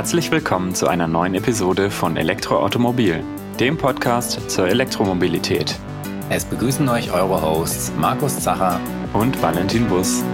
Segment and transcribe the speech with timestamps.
[0.00, 3.22] Herzlich willkommen zu einer neuen Episode von Elektroautomobil,
[3.60, 5.78] dem Podcast zur Elektromobilität.
[6.30, 8.80] Es begrüßen euch eure Hosts Markus Zacher
[9.12, 10.24] und Valentin Bus.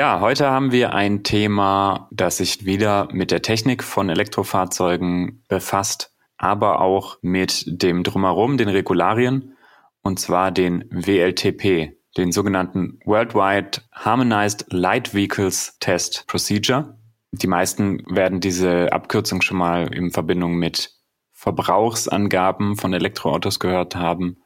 [0.00, 6.16] Ja, heute haben wir ein Thema, das sich wieder mit der Technik von Elektrofahrzeugen befasst,
[6.38, 9.58] aber auch mit dem Drumherum, den Regularien,
[10.00, 16.96] und zwar den WLTP, den sogenannten Worldwide Harmonized Light Vehicles Test Procedure.
[17.32, 20.94] Die meisten werden diese Abkürzung schon mal in Verbindung mit
[21.32, 24.38] Verbrauchsangaben von Elektroautos gehört haben.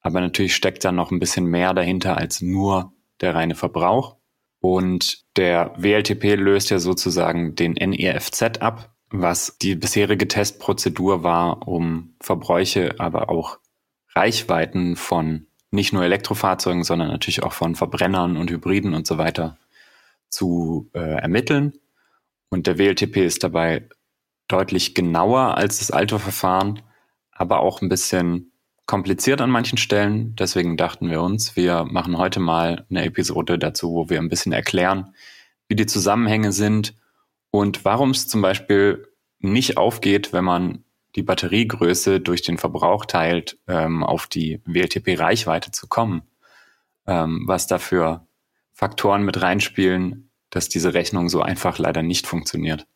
[0.00, 4.16] Aber natürlich steckt da noch ein bisschen mehr dahinter als nur der reine Verbrauch.
[4.64, 12.14] Und der WLTP löst ja sozusagen den NEFZ ab, was die bisherige Testprozedur war, um
[12.18, 13.58] Verbräuche, aber auch
[14.14, 19.58] Reichweiten von nicht nur Elektrofahrzeugen, sondern natürlich auch von Verbrennern und Hybriden und so weiter
[20.30, 21.74] zu äh, ermitteln.
[22.48, 23.86] Und der WLTP ist dabei
[24.48, 26.80] deutlich genauer als das alte Verfahren,
[27.32, 28.53] aber auch ein bisschen
[28.86, 30.36] kompliziert an manchen Stellen.
[30.36, 34.52] Deswegen dachten wir uns, wir machen heute mal eine Episode dazu, wo wir ein bisschen
[34.52, 35.14] erklären,
[35.68, 36.94] wie die Zusammenhänge sind
[37.50, 40.84] und warum es zum Beispiel nicht aufgeht, wenn man
[41.16, 46.22] die Batteriegröße durch den Verbrauch teilt, ähm, auf die WLTP-Reichweite zu kommen.
[47.06, 48.26] Ähm, was dafür
[48.72, 52.86] Faktoren mit reinspielen, dass diese Rechnung so einfach leider nicht funktioniert.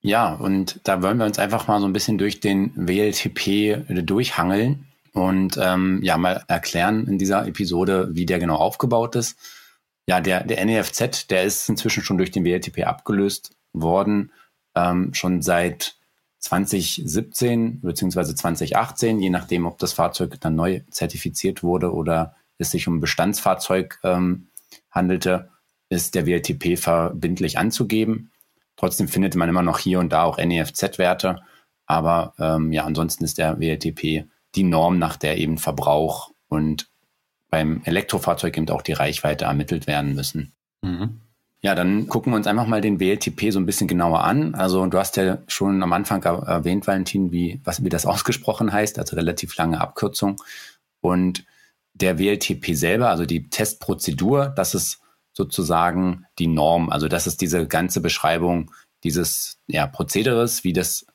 [0.00, 4.86] Ja, und da wollen wir uns einfach mal so ein bisschen durch den WLTP durchhangeln
[5.12, 9.38] und ähm, ja mal erklären in dieser Episode, wie der genau aufgebaut ist.
[10.06, 14.32] Ja, der, der NEFZ, der ist inzwischen schon durch den WLTP abgelöst worden,
[14.74, 15.96] ähm, schon seit
[16.40, 22.88] 2017 beziehungsweise 2018, je nachdem, ob das Fahrzeug dann neu zertifiziert wurde oder es sich
[22.88, 24.48] um Bestandsfahrzeug ähm,
[24.90, 25.50] handelte,
[25.88, 28.32] ist der WLTP verbindlich anzugeben.
[28.76, 31.42] Trotzdem findet man immer noch hier und da auch NEFZ-Werte,
[31.86, 36.88] aber ähm, ja, ansonsten ist der WLTP die Norm, nach der eben Verbrauch und
[37.50, 40.52] beim Elektrofahrzeug eben auch die Reichweite ermittelt werden müssen.
[40.82, 41.20] Mhm.
[41.60, 44.56] Ja, dann gucken wir uns einfach mal den WLTP so ein bisschen genauer an.
[44.56, 48.98] Also du hast ja schon am Anfang erwähnt, Valentin, wie, was, wie das ausgesprochen heißt,
[48.98, 50.42] also relativ lange Abkürzung.
[51.00, 51.44] Und
[51.94, 55.00] der WLTP selber, also die Testprozedur, das ist
[55.32, 56.90] sozusagen die Norm.
[56.90, 58.72] Also das ist diese ganze Beschreibung
[59.04, 61.06] dieses ja, Prozederes, wie das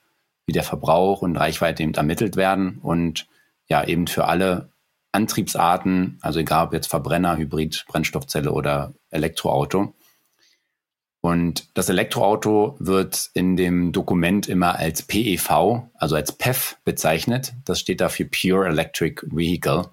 [0.47, 3.27] wie der Verbrauch und Reichweite eben ermittelt werden und
[3.67, 4.69] ja eben für alle
[5.11, 9.93] Antriebsarten, also egal ob jetzt Verbrenner, Hybrid, Brennstoffzelle oder Elektroauto.
[11.21, 17.53] Und das Elektroauto wird in dem Dokument immer als PEV, also als PEV bezeichnet.
[17.65, 19.89] Das steht da für Pure Electric Vehicle.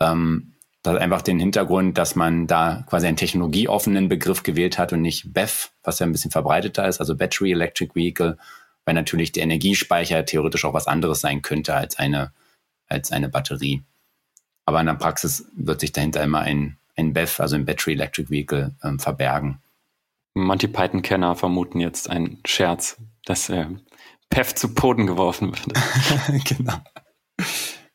[0.00, 4.92] Ähm, das hat einfach den Hintergrund, dass man da quasi einen technologieoffenen Begriff gewählt hat
[4.92, 8.36] und nicht BEV, was ja ein bisschen verbreiteter ist, also Battery Electric Vehicle
[8.84, 12.32] weil natürlich der Energiespeicher theoretisch auch was anderes sein könnte als eine,
[12.88, 13.82] als eine Batterie.
[14.64, 18.30] Aber in der Praxis wird sich dahinter immer ein, ein BEV, also ein Battery Electric
[18.30, 19.60] Vehicle, ähm, verbergen.
[20.34, 23.66] Monty Python-Kenner vermuten jetzt einen Scherz, dass äh,
[24.30, 26.44] PEV zu Boden geworfen wird.
[26.44, 26.78] genau.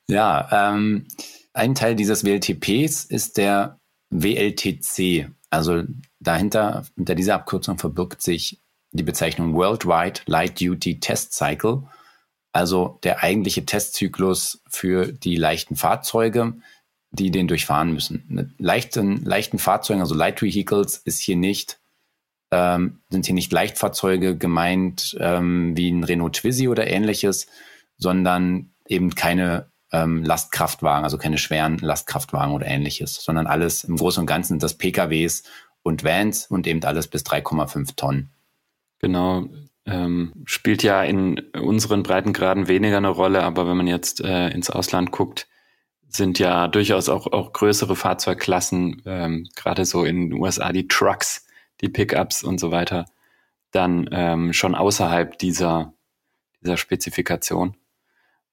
[0.07, 1.07] Ja, ähm,
[1.53, 3.79] ein Teil dieses WLTPs ist der
[4.09, 5.29] WLTC.
[5.49, 5.83] Also
[6.19, 8.61] dahinter, hinter dieser Abkürzung verbirgt sich
[8.95, 11.83] die Bezeichnung Worldwide Light Duty Test Cycle,
[12.51, 16.53] also der eigentliche Testzyklus für die leichten Fahrzeuge,
[17.11, 18.23] die den durchfahren müssen.
[18.27, 21.79] Mit leichten, leichten Fahrzeugen, also Light Vehicles, ist hier nicht,
[22.51, 27.47] ähm, sind hier nicht Leichtfahrzeuge gemeint ähm, wie ein Renault Twizy oder ähnliches,
[27.97, 34.21] sondern eben keine ähm, Lastkraftwagen, also keine schweren Lastkraftwagen oder ähnliches, sondern alles im Großen
[34.21, 35.43] und Ganzen das PKWs
[35.83, 38.34] und Vans und eben alles bis 3,5 Tonnen.
[39.05, 39.45] Genau,
[39.85, 44.71] ähm, spielt ja in unseren Breitengraden weniger eine Rolle, aber wenn man jetzt äh, ins
[44.71, 45.47] Ausland guckt,
[46.07, 51.45] sind ja durchaus auch, auch größere Fahrzeugklassen, ähm, gerade so in den USA die Trucks,
[51.81, 53.05] die Pickups und so weiter,
[53.69, 55.93] dann ähm, schon außerhalb dieser,
[56.63, 57.77] dieser Spezifikation.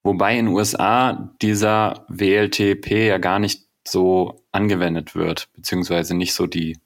[0.02, 6.46] Wobei in den USA dieser WLTP ja gar nicht so angewendet wird, beziehungsweise nicht so
[6.46, 6.76] die,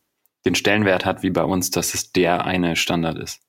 [0.44, 3.42] den Stellenwert hat wie bei uns, dass es der eine Standard ist.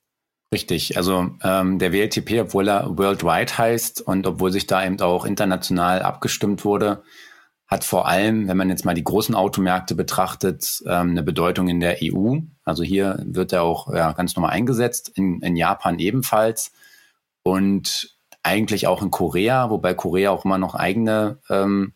[0.52, 5.26] Richtig, also ähm, der WLTP, obwohl er worldwide heißt und obwohl sich da eben auch
[5.26, 7.02] international abgestimmt wurde,
[7.66, 11.80] hat vor allem, wenn man jetzt mal die großen Automärkte betrachtet, ähm, eine Bedeutung in
[11.80, 12.38] der EU.
[12.64, 16.72] Also hier wird er auch ja, ganz normal eingesetzt, in, in Japan ebenfalls
[17.42, 21.92] und eigentlich auch in Korea, wobei Korea auch immer noch eigene, ähm,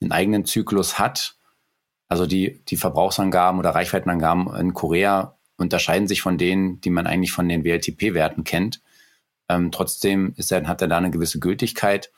[0.00, 1.36] einen eigenen Zyklus hat.
[2.08, 7.32] Also die, die Verbrauchsangaben oder Reichweitenangaben in Korea unterscheiden sich von denen, die man eigentlich
[7.32, 8.80] von den WLTP-Werten kennt.
[9.48, 12.10] Ähm, trotzdem ist er, hat er da eine gewisse Gültigkeit.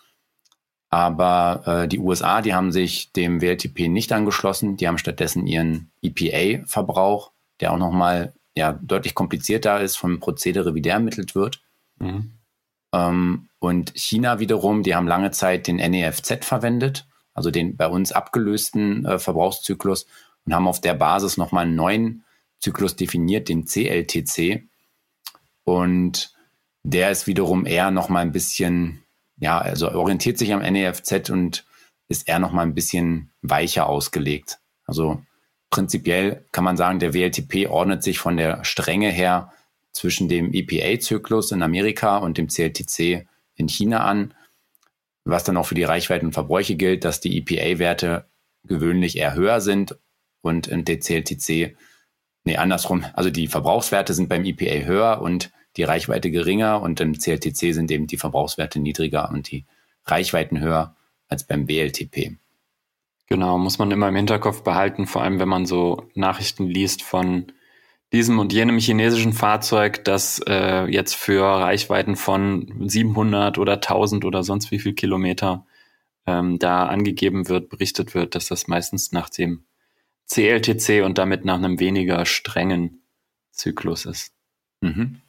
[0.91, 4.77] Aber äh, die USA, die haben sich dem WLTP nicht angeschlossen.
[4.77, 10.83] Die haben stattdessen ihren EPA-Verbrauch, der auch nochmal ja, deutlich komplizierter ist vom Prozedere, wie
[10.83, 11.63] der ermittelt wird.
[11.99, 12.33] Mhm.
[12.93, 18.13] Ähm, und China wiederum, die haben lange Zeit den NEFZ verwendet, also den bei uns
[18.13, 20.07] abgelösten äh, Verbrauchszyklus
[20.45, 22.25] und haben auf der Basis nochmal einen neuen
[22.63, 24.65] Zyklus definiert, den CLTC.
[25.65, 26.35] Und
[26.83, 29.03] der ist wiederum eher nochmal ein bisschen
[29.43, 31.65] ja, also orientiert sich am NEFZ und
[32.09, 34.61] ist eher noch mal ein bisschen weicher ausgelegt.
[34.87, 35.21] Also
[35.69, 39.53] prinzipiell kann man sagen, der WLTP ordnet sich von der Strenge her
[39.91, 43.27] zwischen dem EPA-Zyklus in Amerika und dem CLTC
[43.57, 44.33] in China an,
[45.25, 48.27] was dann auch für die Reichweiten und Verbräuche gilt, dass die EPA-Werte
[48.63, 49.99] gewöhnlich eher höher sind
[50.41, 51.77] und der CLTC,
[52.45, 57.19] nee, andersrum, also die Verbrauchswerte sind beim EPA höher und die Reichweite geringer und im
[57.19, 59.65] CLTC sind eben die Verbrauchswerte niedriger und die
[60.05, 60.95] Reichweiten höher
[61.29, 62.37] als beim BLTP.
[63.27, 67.47] Genau, muss man immer im Hinterkopf behalten, vor allem wenn man so Nachrichten liest von
[68.13, 74.43] diesem und jenem chinesischen Fahrzeug, das äh, jetzt für Reichweiten von 700 oder 1000 oder
[74.43, 75.65] sonst wie viel Kilometer
[76.27, 79.65] ähm, da angegeben wird, berichtet wird, dass das meistens nach dem
[80.33, 83.03] CLTC und damit nach einem weniger strengen
[83.51, 84.33] Zyklus ist.
[84.81, 85.21] Mhm.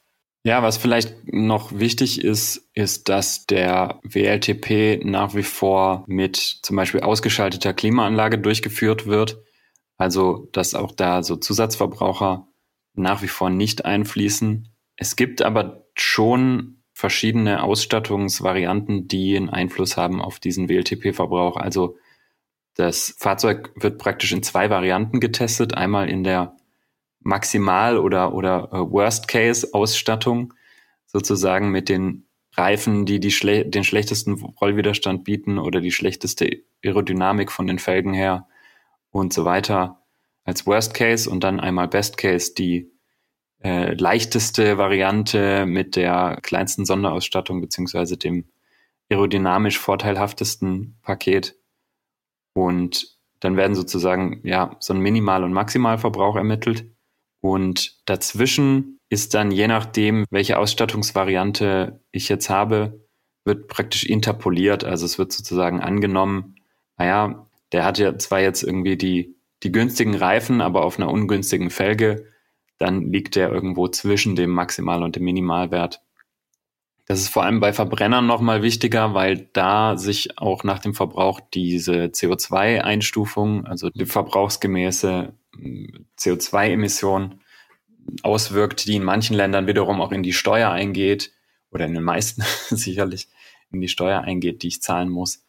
[0.46, 6.76] Ja, was vielleicht noch wichtig ist, ist, dass der WLTP nach wie vor mit zum
[6.76, 9.42] Beispiel ausgeschalteter Klimaanlage durchgeführt wird.
[9.98, 12.48] Also, dass auch da so Zusatzverbraucher
[12.94, 14.68] nach wie vor nicht einfließen.
[14.98, 21.56] Es gibt aber schon verschiedene Ausstattungsvarianten, die einen Einfluss haben auf diesen WLTP-Verbrauch.
[21.56, 21.98] Also
[22.76, 25.76] das Fahrzeug wird praktisch in zwei Varianten getestet.
[25.76, 26.56] Einmal in der
[27.20, 30.54] Maximal- oder, oder äh, Worst-Case-Ausstattung
[31.06, 32.26] sozusagen mit den
[32.56, 38.14] Reifen, die, die schle den schlechtesten Rollwiderstand bieten oder die schlechteste Aerodynamik von den Felgen
[38.14, 38.48] her
[39.10, 40.04] und so weiter
[40.44, 42.92] als Worst Case und dann einmal Best Case die
[43.64, 48.46] äh, leichteste Variante mit der kleinsten Sonderausstattung beziehungsweise dem
[49.10, 51.56] aerodynamisch vorteilhaftesten Paket.
[52.54, 56.86] Und dann werden sozusagen ja so ein Minimal- und Maximalverbrauch ermittelt.
[57.42, 63.02] Und dazwischen ist dann, je nachdem, welche Ausstattungsvariante ich jetzt habe,
[63.44, 64.84] wird praktisch interpoliert.
[64.86, 66.56] Also es wird sozusagen angenommen,
[66.98, 71.70] naja, der hat ja zwar jetzt irgendwie die, die günstigen Reifen, aber auf einer ungünstigen
[71.70, 72.28] Felge,
[72.78, 76.02] dann liegt der irgendwo zwischen dem Maximal- und dem Minimalwert.
[77.06, 81.42] Das ist vor allem bei Verbrennern nochmal wichtiger, weil da sich auch nach dem Verbrauch
[81.54, 85.34] diese CO2-Einstufung, also die verbrauchsgemäße
[86.18, 87.42] CO2-Emission
[88.22, 91.34] auswirkt, die in manchen Ländern wiederum auch in die Steuer eingeht
[91.72, 93.28] oder in den meisten sicherlich
[93.72, 95.46] in die Steuer eingeht, die ich zahlen muss.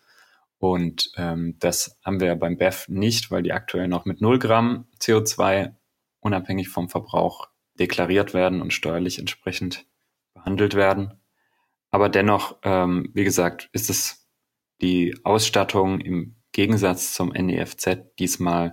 [0.58, 4.86] Und ähm, das haben wir beim BEF nicht, weil die aktuell noch mit 0 Gramm
[5.00, 5.74] CO2
[6.20, 7.48] unabhängig vom Verbrauch
[7.78, 9.86] deklariert werden und steuerlich entsprechend
[10.32, 11.20] behandelt werden.
[11.94, 14.26] Aber dennoch, ähm, wie gesagt, ist es
[14.82, 18.72] die Ausstattung im Gegensatz zum NEFZ diesmal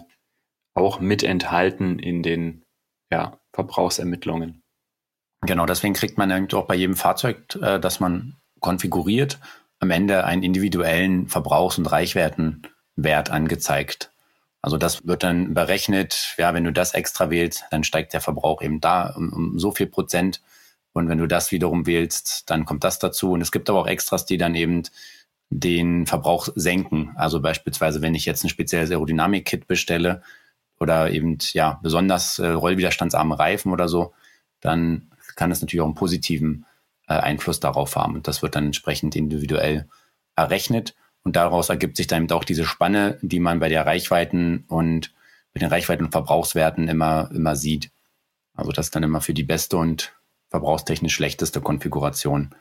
[0.73, 2.65] auch mit enthalten in den
[3.11, 4.63] ja, Verbrauchsermittlungen.
[5.45, 9.37] Genau, deswegen kriegt man eben auch bei jedem Fahrzeug, äh, das man konfiguriert,
[9.77, 14.11] am Ende einen individuellen Verbrauchs- und Reichwertenwert angezeigt.
[14.63, 18.63] Also das wird dann berechnet, ja, wenn du das extra wählst, dann steigt der Verbrauch
[18.63, 20.41] eben da um, um so viel Prozent.
[20.93, 23.31] Und wenn du das wiederum wählst, dann kommt das dazu.
[23.31, 24.83] Und es gibt aber auch Extras, die dann eben
[25.49, 27.13] den Verbrauch senken.
[27.15, 30.21] Also beispielsweise, wenn ich jetzt ein spezielles Aerodynamik-Kit bestelle,
[30.81, 34.13] oder eben ja besonders äh, rollwiderstandsarme Reifen oder so,
[34.61, 36.65] dann kann es natürlich auch einen positiven
[37.07, 38.15] äh, Einfluss darauf haben.
[38.15, 39.87] Und das wird dann entsprechend individuell
[40.35, 40.95] errechnet.
[41.23, 45.13] Und daraus ergibt sich dann eben auch diese Spanne, die man bei der Reichweiten und
[45.53, 47.91] mit den Reichweiten und Verbrauchswerten immer, immer sieht.
[48.55, 50.13] Also das ist dann immer für die beste und
[50.51, 52.53] verbrauchstechnisch schlechteste Konfiguration.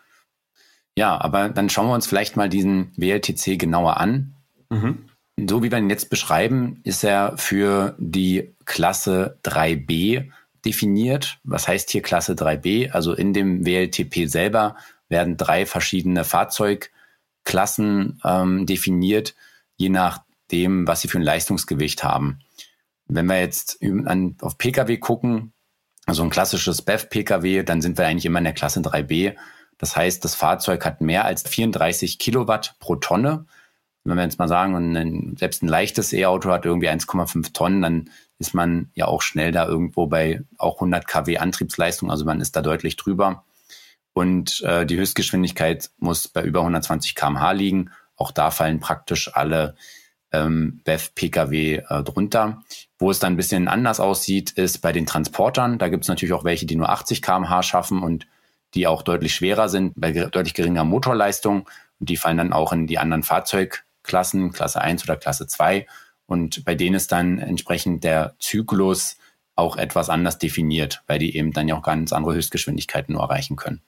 [0.97, 4.35] Ja, aber dann schauen wir uns vielleicht mal diesen WLTC genauer an.
[4.71, 5.11] Mhm.
[5.49, 10.31] So wie wir ihn jetzt beschreiben, ist er für die Klasse 3b
[10.65, 11.39] definiert.
[11.45, 12.91] Was heißt hier Klasse 3b?
[12.91, 14.77] Also in dem WLTP selber
[15.09, 19.35] werden drei verschiedene Fahrzeugklassen ähm, definiert,
[19.77, 22.41] je nach dem, was sie für ein Leistungsgewicht haben.
[23.07, 23.81] Wenn wir jetzt
[24.41, 25.53] auf Pkw gucken,
[26.07, 29.37] also ein klassisches BEV-Pkw, dann sind wir eigentlich immer in der Klasse 3b.
[29.79, 33.47] Das heißt, das Fahrzeug hat mehr als 34 Kilowatt pro Tonne.
[34.05, 38.11] Wenn wir jetzt mal sagen, ein, selbst ein leichtes E-Auto hat irgendwie 1,5 Tonnen, dann
[38.39, 42.11] ist man ja auch schnell da irgendwo bei auch 100 kW Antriebsleistung.
[42.11, 43.45] Also man ist da deutlich drüber.
[44.13, 47.91] Und äh, die Höchstgeschwindigkeit muss bei über 120 km/h liegen.
[48.17, 49.77] Auch da fallen praktisch alle
[50.33, 52.63] ähm, BEV-Pkw äh, drunter.
[53.01, 55.79] Wo es dann ein bisschen anders aussieht, ist bei den Transportern.
[55.79, 58.27] Da gibt es natürlich auch welche, die nur 80 km/h schaffen und
[58.75, 61.67] die auch deutlich schwerer sind, bei deutlich geringer Motorleistung.
[61.99, 65.87] Und die fallen dann auch in die anderen Fahrzeugklassen, Klasse 1 oder Klasse 2.
[66.27, 69.17] Und bei denen ist dann entsprechend der Zyklus
[69.57, 73.57] auch etwas anders definiert, weil die eben dann ja auch ganz andere Höchstgeschwindigkeiten nur erreichen
[73.57, 73.81] können.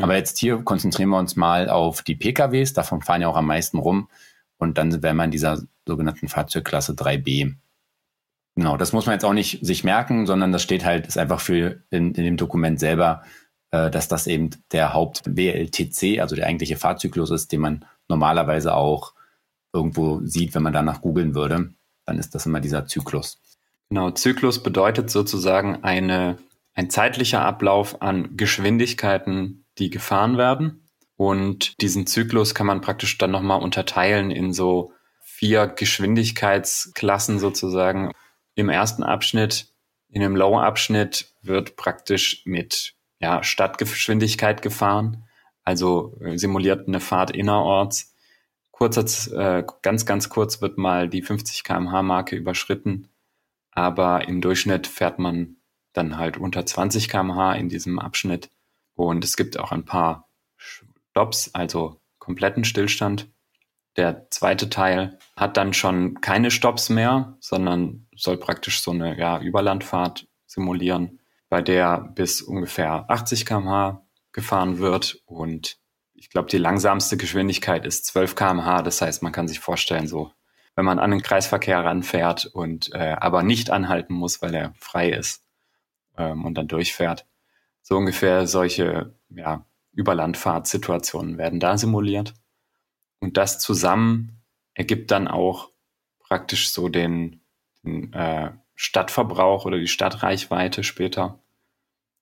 [0.00, 3.46] Aber jetzt hier konzentrieren wir uns mal auf die PKWs, davon fahren ja auch am
[3.46, 4.08] meisten rum.
[4.56, 7.56] Und dann wären wir in dieser sogenannten Fahrzeugklasse 3b.
[8.56, 11.40] Genau, das muss man jetzt auch nicht sich merken, sondern das steht halt, ist einfach
[11.40, 13.22] für in, in dem Dokument selber,
[13.70, 19.12] äh, dass das eben der Haupt-WLTC, also der eigentliche Fahrzyklus ist, den man normalerweise auch
[19.74, 21.74] irgendwo sieht, wenn man danach googeln würde.
[22.06, 23.38] Dann ist das immer dieser Zyklus.
[23.90, 26.38] Genau, Zyklus bedeutet sozusagen eine,
[26.74, 30.88] ein zeitlicher Ablauf an Geschwindigkeiten, die gefahren werden.
[31.16, 38.12] Und diesen Zyklus kann man praktisch dann nochmal unterteilen in so vier Geschwindigkeitsklassen sozusagen.
[38.56, 39.68] Im ersten Abschnitt,
[40.08, 45.24] in dem Low-Abschnitt wird praktisch mit ja, Stadtgeschwindigkeit gefahren,
[45.62, 48.14] also äh, simuliert eine Fahrt innerorts.
[48.70, 49.04] Kurzer,
[49.38, 53.08] äh, ganz, ganz kurz wird mal die 50 kmh Marke überschritten,
[53.72, 55.56] aber im Durchschnitt fährt man
[55.92, 58.50] dann halt unter 20 kmh in diesem Abschnitt.
[58.94, 63.28] Und es gibt auch ein paar Stops, also kompletten Stillstand.
[63.96, 69.40] Der zweite Teil hat dann schon keine Stops mehr, sondern soll praktisch so eine ja,
[69.40, 75.22] Überlandfahrt simulieren, bei der bis ungefähr 80 km/h gefahren wird.
[75.24, 75.78] Und
[76.14, 78.82] ich glaube, die langsamste Geschwindigkeit ist 12 km/h.
[78.82, 80.32] Das heißt, man kann sich vorstellen, so
[80.74, 85.08] wenn man an den Kreisverkehr ranfährt und äh, aber nicht anhalten muss, weil er frei
[85.10, 85.42] ist
[86.18, 87.26] ähm, und dann durchfährt.
[87.82, 92.34] So ungefähr solche ja, Überlandfahrtssituationen werden da simuliert.
[93.20, 94.42] Und das zusammen
[94.74, 95.70] ergibt dann auch
[96.18, 97.40] praktisch so den,
[97.82, 101.38] den äh, Stadtverbrauch oder die Stadtreichweite später.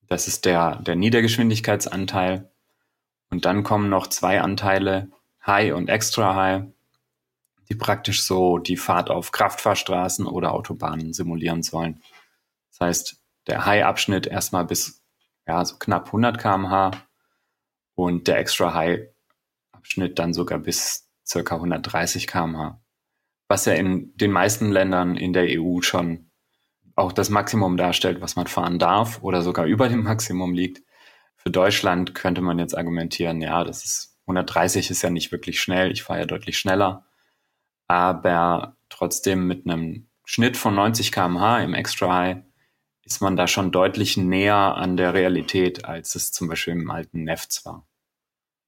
[0.08, 2.50] Das ist der, der Niedergeschwindigkeitsanteil.
[3.30, 5.10] Und dann kommen noch zwei Anteile,
[5.44, 6.64] High und Extra High,
[7.68, 12.02] die praktisch so die Fahrt auf Kraftfahrstraßen oder Autobahnen simulieren sollen.
[12.70, 15.02] Das heißt, der High-Abschnitt erstmal bis
[15.46, 16.92] ja, so knapp 100 kmh
[17.94, 19.08] und der Extra High
[19.84, 22.80] Abschnitt dann sogar bis circa 130 kmh.
[23.48, 26.30] Was ja in den meisten Ländern in der EU schon
[26.96, 30.82] auch das Maximum darstellt, was man fahren darf oder sogar über dem Maximum liegt.
[31.36, 35.92] Für Deutschland könnte man jetzt argumentieren, ja, das ist 130 ist ja nicht wirklich schnell,
[35.92, 37.04] ich fahre ja deutlich schneller,
[37.86, 42.36] aber trotzdem mit einem Schnitt von 90 kmh im Extra High
[43.04, 47.24] ist man da schon deutlich näher an der Realität, als es zum Beispiel im alten
[47.24, 47.86] Nefts war.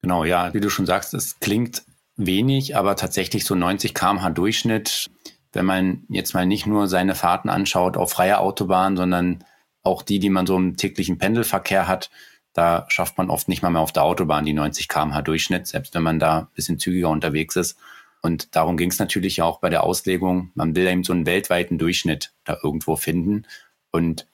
[0.03, 1.83] Genau, ja, wie du schon sagst, es klingt
[2.17, 5.11] wenig, aber tatsächlich so 90 km/h Durchschnitt,
[5.53, 9.45] wenn man jetzt mal nicht nur seine Fahrten anschaut auf freier Autobahn, sondern
[9.83, 12.11] auch die, die man so im täglichen Pendelverkehr hat,
[12.53, 15.95] da schafft man oft nicht mal mehr auf der Autobahn die 90 km/h Durchschnitt, selbst
[15.95, 17.77] wenn man da ein bisschen zügiger unterwegs ist.
[18.23, 20.51] Und darum ging es natürlich auch bei der Auslegung.
[20.55, 23.47] Man will eben so einen weltweiten Durchschnitt da irgendwo finden.
[23.93, 24.27] Und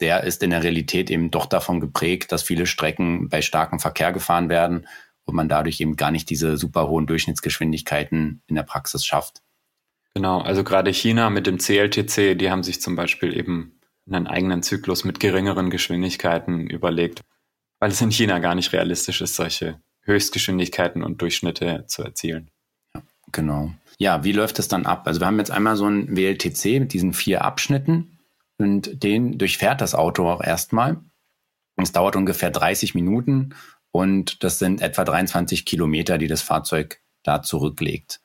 [0.00, 4.12] der ist in der Realität eben doch davon geprägt, dass viele Strecken bei starkem Verkehr
[4.12, 4.86] gefahren werden
[5.28, 9.42] und man dadurch eben gar nicht diese super hohen Durchschnittsgeschwindigkeiten in der Praxis schafft.
[10.14, 13.78] Genau, also gerade China mit dem CLTC, die haben sich zum Beispiel eben
[14.10, 17.20] einen eigenen Zyklus mit geringeren Geschwindigkeiten überlegt,
[17.78, 22.50] weil es in China gar nicht realistisch ist, solche Höchstgeschwindigkeiten und Durchschnitte zu erzielen.
[22.94, 23.72] Ja, genau.
[23.98, 25.06] Ja, wie läuft das dann ab?
[25.06, 28.18] Also wir haben jetzt einmal so ein WLTC mit diesen vier Abschnitten.
[28.56, 30.96] Und den durchfährt das Auto auch erstmal.
[31.76, 33.54] Es dauert ungefähr 30 Minuten
[33.98, 38.20] und das sind etwa 23 Kilometer, die das Fahrzeug da zurücklegt.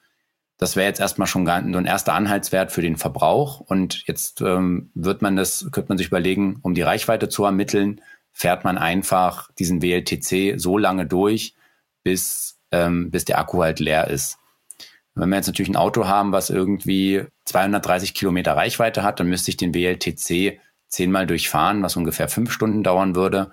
[0.60, 3.60] Das wäre jetzt erstmal schon so ein erster Anhaltswert für den Verbrauch.
[3.60, 8.01] Und jetzt ähm, wird man das, könnte man sich überlegen, um die Reichweite zu ermitteln,
[8.32, 11.56] fährt man einfach diesen WLTC so lange durch,
[12.03, 14.38] bis, ähm, bis der Akku halt leer ist.
[15.15, 19.50] Wenn wir jetzt natürlich ein Auto haben, was irgendwie 230 Kilometer Reichweite hat, dann müsste
[19.50, 23.50] ich den WLTC zehnmal durchfahren, was ungefähr fünf Stunden dauern würde.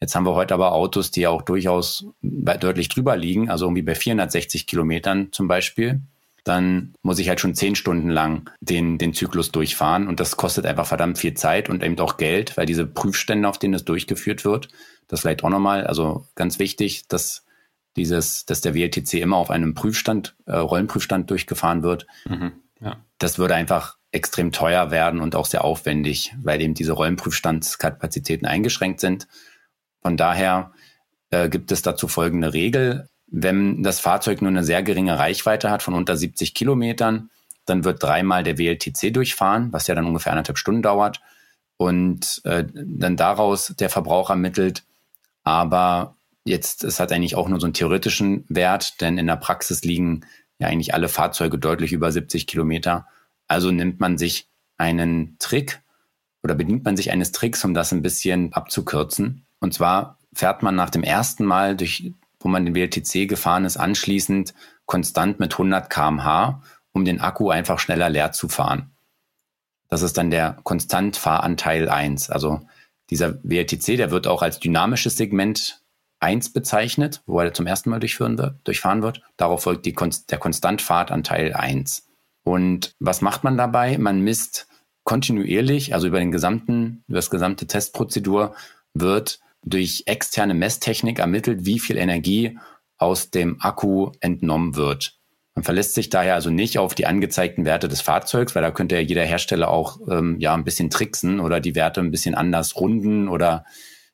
[0.00, 3.94] Jetzt haben wir heute aber Autos, die auch durchaus deutlich drüber liegen, also irgendwie bei
[3.94, 6.00] 460 Kilometern zum Beispiel.
[6.44, 10.64] dann muss ich halt schon zehn Stunden lang den, den Zyklus durchfahren und das kostet
[10.64, 14.44] einfach verdammt viel Zeit und eben auch Geld, weil diese Prüfstände, auf denen das durchgeführt
[14.44, 14.68] wird,
[15.08, 17.44] das vielleicht auch nochmal, also ganz wichtig, dass
[17.96, 22.06] dieses, dass der WLTC immer auf einem Prüfstand, äh, Rollenprüfstand durchgefahren wird.
[22.28, 22.98] Mhm, ja.
[23.18, 29.00] Das würde einfach extrem teuer werden und auch sehr aufwendig, weil eben diese Rollenprüfstandskapazitäten eingeschränkt
[29.00, 29.26] sind.
[30.06, 30.70] Von daher
[31.30, 33.08] äh, gibt es dazu folgende Regel.
[33.26, 37.28] Wenn das Fahrzeug nur eine sehr geringe Reichweite hat von unter 70 Kilometern,
[37.64, 41.20] dann wird dreimal der WLTC durchfahren, was ja dann ungefähr anderthalb Stunden dauert
[41.76, 44.84] und äh, dann daraus der Verbrauch ermittelt.
[45.42, 49.82] Aber jetzt, es hat eigentlich auch nur so einen theoretischen Wert, denn in der Praxis
[49.82, 50.20] liegen
[50.60, 53.08] ja eigentlich alle Fahrzeuge deutlich über 70 Kilometer.
[53.48, 54.48] Also nimmt man sich
[54.78, 55.82] einen Trick
[56.44, 59.45] oder bedient man sich eines Tricks, um das ein bisschen abzukürzen.
[59.66, 62.12] Und zwar fährt man nach dem ersten Mal durch
[62.46, 64.54] wo man den WLTC gefahren ist, anschließend
[64.84, 68.92] konstant mit 100 kmh, um den Akku einfach schneller leer zu fahren.
[69.88, 72.30] Das ist dann der Konstantfahranteil 1.
[72.30, 72.60] Also
[73.10, 75.82] dieser WLTC, der wird auch als dynamisches Segment
[76.20, 79.22] 1 bezeichnet, wo er zum ersten Mal durchführen wird, durchfahren wird.
[79.36, 79.96] Darauf folgt die,
[80.30, 82.06] der Konstantfahrtanteil 1.
[82.44, 83.98] Und was macht man dabei?
[83.98, 84.68] Man misst
[85.02, 88.54] kontinuierlich, also über den gesamten, über das gesamte Testprozedur
[88.94, 92.58] wird durch externe Messtechnik ermittelt, wie viel Energie
[92.96, 95.18] aus dem Akku entnommen wird.
[95.54, 98.94] Man verlässt sich daher also nicht auf die angezeigten Werte des Fahrzeugs, weil da könnte
[98.94, 102.76] ja jeder Hersteller auch ähm, ja ein bisschen tricksen oder die Werte ein bisschen anders
[102.76, 103.64] runden oder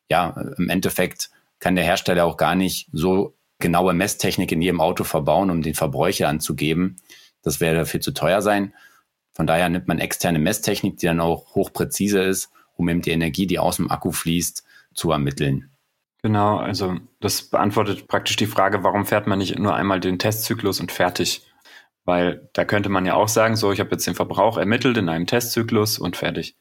[0.09, 5.05] ja, im Endeffekt kann der Hersteller auch gar nicht so genaue Messtechnik in jedem Auto
[5.05, 6.97] verbauen, um den Verbräucher anzugeben.
[7.43, 8.73] Das wäre viel zu teuer sein.
[9.35, 13.47] Von daher nimmt man externe Messtechnik, die dann auch hochpräzise ist, um eben die Energie,
[13.47, 14.65] die aus dem Akku fließt,
[14.95, 15.73] zu ermitteln.
[16.23, 20.79] Genau, also das beantwortet praktisch die Frage, warum fährt man nicht nur einmal den Testzyklus
[20.81, 21.45] und fertig?
[22.05, 25.09] Weil da könnte man ja auch sagen, so, ich habe jetzt den Verbrauch ermittelt in
[25.09, 26.57] einem Testzyklus und fertig.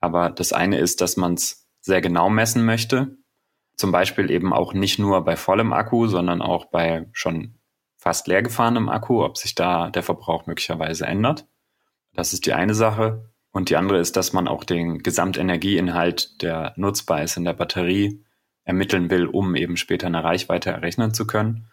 [0.00, 3.16] Aber das eine ist, dass man es sehr genau messen möchte.
[3.76, 7.58] Zum Beispiel eben auch nicht nur bei vollem Akku, sondern auch bei schon
[7.98, 11.46] fast leer gefahrenem Akku, ob sich da der Verbrauch möglicherweise ändert.
[12.14, 13.30] Das ist die eine Sache.
[13.56, 18.22] Und die andere ist, dass man auch den Gesamtenergieinhalt, der nutzbar ist in der Batterie,
[18.64, 21.66] ermitteln will, um eben später eine Reichweite errechnen zu können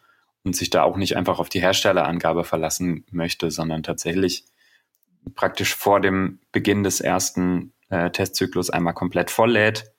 [0.45, 4.45] und sich da auch nicht einfach auf die Herstellerangabe verlassen möchte, sondern tatsächlich
[5.35, 9.91] praktisch vor dem Beginn des ersten äh, Testzyklus einmal komplett volllädt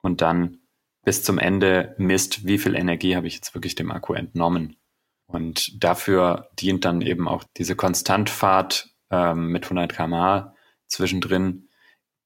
[0.00, 0.60] und dann
[1.04, 4.76] bis zum Ende misst, wie viel Energie habe ich jetzt wirklich dem Akku entnommen.
[5.26, 10.55] Und dafür dient dann eben auch diese Konstantfahrt ähm, mit 100 kmh,
[10.86, 11.68] zwischendrin.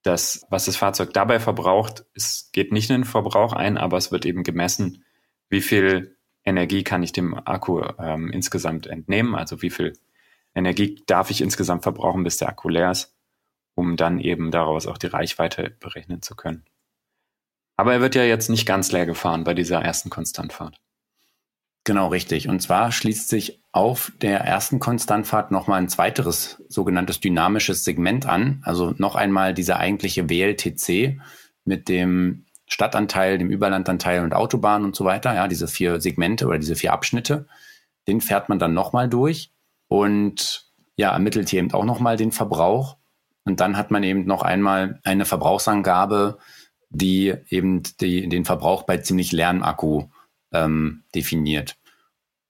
[0.02, 4.10] Das, was das Fahrzeug dabei verbraucht, es geht nicht in den Verbrauch ein, aber es
[4.10, 5.04] wird eben gemessen,
[5.50, 9.92] wie viel Energie kann ich dem Akku ähm, insgesamt entnehmen, also wie viel
[10.54, 13.14] Energie darf ich insgesamt verbrauchen, bis der Akku leer ist,
[13.74, 16.64] um dann eben daraus auch die Reichweite berechnen zu können.
[17.76, 20.80] Aber er wird ja jetzt nicht ganz leer gefahren bei dieser ersten Konstantfahrt.
[21.84, 22.48] Genau, richtig.
[22.48, 28.60] Und zwar schließt sich auf der ersten Konstantfahrt nochmal ein zweiteres sogenanntes dynamisches Segment an.
[28.64, 31.20] Also noch einmal dieser eigentliche WLTC
[31.64, 35.34] mit dem Stadtanteil, dem Überlandanteil und Autobahn und so weiter.
[35.34, 37.46] Ja, diese vier Segmente oder diese vier Abschnitte.
[38.06, 39.50] Den fährt man dann nochmal durch
[39.88, 40.66] und
[40.96, 42.96] ja, ermittelt hier eben auch nochmal den Verbrauch.
[43.44, 46.38] Und dann hat man eben noch einmal eine Verbrauchsangabe,
[46.90, 50.08] die eben die, den Verbrauch bei ziemlich leeren Akku
[50.52, 51.76] ähm, definiert.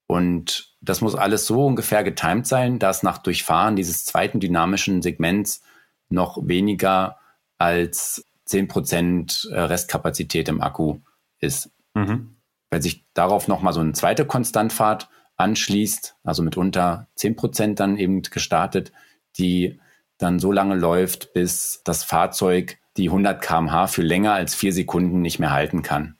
[0.07, 5.61] Und das muss alles so ungefähr getimt sein, dass nach Durchfahren dieses zweiten dynamischen Segments
[6.09, 7.17] noch weniger
[7.57, 10.99] als 10% äh, Restkapazität im Akku
[11.39, 11.71] ist.
[11.93, 12.35] Mhm.
[12.69, 18.21] Wenn sich darauf nochmal so eine zweite Konstantfahrt anschließt, also mit unter 10% dann eben
[18.21, 18.91] gestartet,
[19.37, 19.79] die
[20.17, 25.21] dann so lange läuft, bis das Fahrzeug die 100 kmh für länger als vier Sekunden
[25.21, 26.17] nicht mehr halten kann.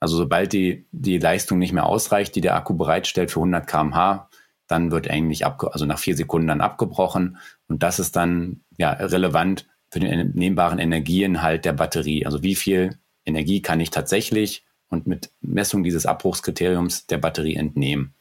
[0.00, 4.28] Also sobald die, die Leistung nicht mehr ausreicht, die der Akku bereitstellt für 100 kmh,
[4.66, 7.38] dann wird eigentlich abge also nach vier Sekunden dann abgebrochen.
[7.68, 12.24] Und das ist dann ja relevant für den entnehmbaren Energieinhalt der Batterie.
[12.24, 18.14] Also wie viel Energie kann ich tatsächlich und mit Messung dieses Abbruchskriteriums der Batterie entnehmen.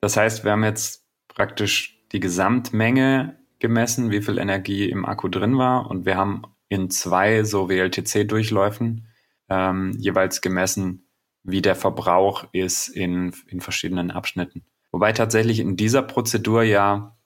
[0.00, 5.56] Das heißt, wir haben jetzt praktisch die Gesamtmenge gemessen, wie viel Energie im Akku drin
[5.58, 5.90] war.
[5.90, 9.06] Und wir haben in zwei so WLTC-Durchläufen
[9.48, 11.03] ähm, jeweils gemessen,
[11.44, 14.64] wie der Verbrauch ist in, in verschiedenen Abschnitten.
[14.90, 17.16] Wobei tatsächlich in dieser Prozedur ja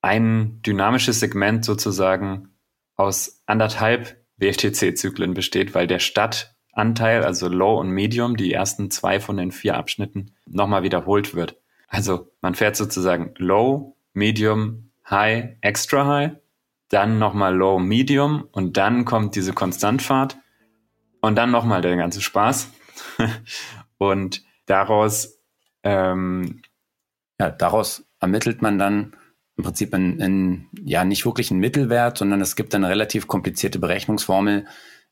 [0.00, 2.50] ein dynamisches Segment sozusagen
[2.96, 9.36] aus anderthalb WLTC-Zyklen besteht, weil der Stadtanteil, also Low und Medium, die ersten zwei von
[9.36, 11.60] den vier Abschnitten, nochmal wiederholt wird.
[11.88, 16.32] Also man fährt sozusagen Low, Medium, High, Extra High,
[16.88, 20.38] dann nochmal Low, Medium und dann kommt diese Konstantfahrt
[21.20, 22.70] und dann nochmal der ganze Spaß.
[23.98, 25.38] und daraus,
[25.82, 26.62] ähm,
[27.38, 29.16] ja, daraus ermittelt man dann
[29.56, 34.66] im Prinzip einen, ja, nicht wirklich einen Mittelwert, sondern es gibt eine relativ komplizierte Berechnungsformel,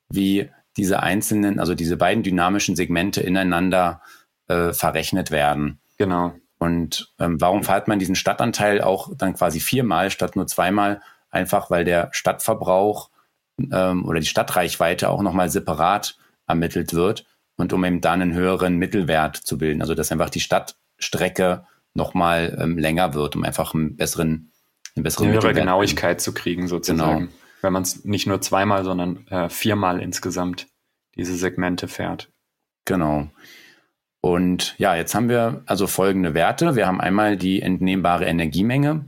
[0.09, 4.03] wie diese einzelnen, also diese beiden dynamischen Segmente ineinander
[4.47, 5.81] äh, verrechnet werden.
[5.99, 6.35] Genau.
[6.59, 11.03] Und ähm, warum fährt man diesen Stadtanteil auch dann quasi viermal statt nur zweimal?
[11.31, 13.11] Einfach weil der Stadtverbrauch
[13.73, 18.77] ähm, oder die Stadtreichweite auch nochmal separat ermittelt wird und um eben dann einen höheren
[18.77, 19.81] Mittelwert zu bilden.
[19.81, 24.53] Also dass einfach die Stadtstrecke nochmal ähm, länger wird, um einfach einen besseren,
[24.95, 27.19] eine bessere eine höhere Genauigkeit zu kriegen sozusagen.
[27.19, 27.33] Genau.
[27.63, 30.69] Wenn man es nicht nur zweimal, sondern äh, viermal insgesamt
[31.17, 32.31] diese Segmente fährt.
[32.85, 33.29] Genau.
[34.21, 36.77] Und ja, jetzt haben wir also folgende Werte.
[36.77, 39.07] Wir haben einmal die entnehmbare Energiemenge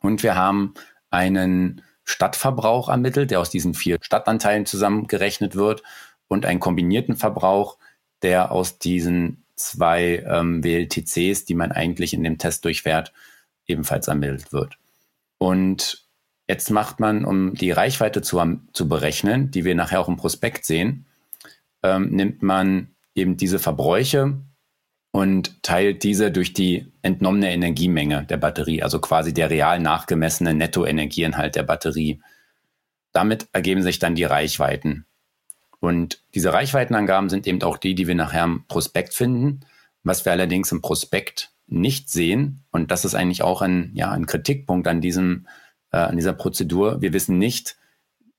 [0.00, 0.74] und wir haben
[1.10, 5.82] einen Stadtverbrauch ermittelt, der aus diesen vier Stadtanteilen zusammengerechnet wird
[6.26, 7.78] und einen kombinierten Verbrauch,
[8.22, 13.12] der aus diesen zwei ähm, WLTCs, die man eigentlich in dem Test durchfährt,
[13.66, 14.78] ebenfalls ermittelt wird.
[15.38, 16.06] Und
[16.48, 18.40] jetzt macht man, um die Reichweite zu,
[18.72, 21.06] zu berechnen, die wir nachher auch im Prospekt sehen,
[21.82, 24.38] ähm, nimmt man eben diese Verbräuche
[25.12, 31.56] und teilt diese durch die entnommene Energiemenge der Batterie, also quasi der real nachgemessene Nettoenergieinhalt
[31.56, 32.20] der Batterie.
[33.12, 35.06] Damit ergeben sich dann die Reichweiten.
[35.80, 39.60] Und diese Reichweitenangaben sind eben auch die, die wir nachher im Prospekt finden.
[40.02, 44.26] Was wir allerdings im Prospekt nicht sehen, und das ist eigentlich auch ein, ja, ein
[44.26, 45.46] Kritikpunkt an, diesem,
[45.92, 47.76] äh, an dieser Prozedur, wir wissen nicht,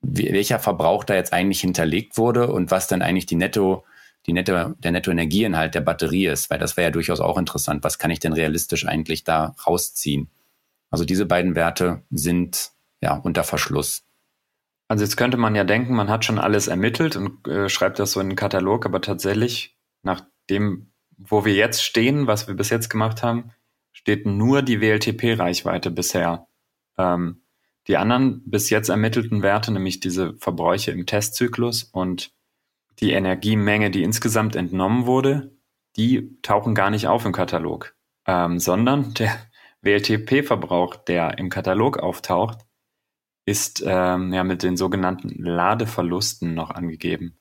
[0.02, 3.84] wie, welcher Verbrauch da jetzt eigentlich hinterlegt wurde und was dann eigentlich die Netto
[4.26, 7.84] die netto, der Nettoenergieinhalt der Batterie ist, weil das wäre ja durchaus auch interessant.
[7.84, 10.28] Was kann ich denn realistisch eigentlich da rausziehen?
[10.90, 14.02] Also diese beiden Werte sind ja unter Verschluss.
[14.90, 18.10] Also jetzt könnte man ja denken, man hat schon alles ermittelt und äh, schreibt das
[18.10, 22.70] so in den Katalog, aber tatsächlich nach dem, wo wir jetzt stehen, was wir bis
[22.70, 23.52] jetzt gemacht haben,
[23.92, 26.48] steht nur die WLTP-Reichweite bisher.
[26.98, 27.42] Ähm,
[27.86, 32.32] die anderen bis jetzt ermittelten Werte, nämlich diese Verbräuche im Testzyklus und
[32.98, 35.52] die Energiemenge, die insgesamt entnommen wurde,
[35.94, 37.94] die tauchen gar nicht auf im Katalog,
[38.26, 39.38] ähm, sondern der
[39.82, 42.66] WLTP-Verbrauch, der im Katalog auftaucht,
[43.50, 47.36] ist ähm, ja mit den sogenannten Ladeverlusten noch angegeben.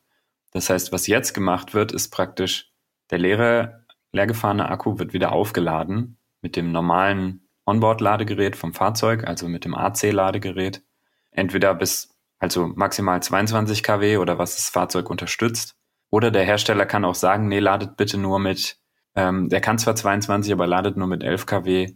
[0.52, 2.72] Das heißt, was jetzt gemacht wird, ist praktisch
[3.12, 9.66] der leere, leergefahrene Akku wird wieder aufgeladen mit dem normalen Onboard-Ladegerät vom Fahrzeug, also mit
[9.66, 10.82] dem AC-Ladegerät,
[11.30, 15.76] entweder bis also maximal 22 kW oder was das Fahrzeug unterstützt.
[16.10, 18.80] Oder der Hersteller kann auch sagen, nee, ladet bitte nur mit,
[19.14, 21.94] ähm, der kann zwar 22, aber ladet nur mit 11 kW,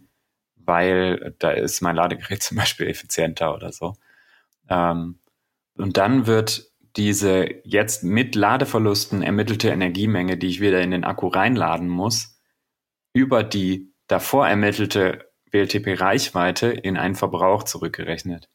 [0.54, 3.94] weil da ist mein Ladegerät zum Beispiel effizienter oder so.
[4.68, 5.20] Ähm,
[5.76, 11.26] und dann wird diese jetzt mit Ladeverlusten ermittelte Energiemenge, die ich wieder in den Akku
[11.26, 12.38] reinladen muss,
[13.12, 18.48] über die davor ermittelte WLTP-Reichweite in einen Verbrauch zurückgerechnet.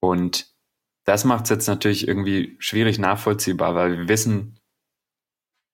[0.00, 0.54] Und
[1.04, 4.60] das macht es jetzt natürlich irgendwie schwierig nachvollziehbar, weil wir wissen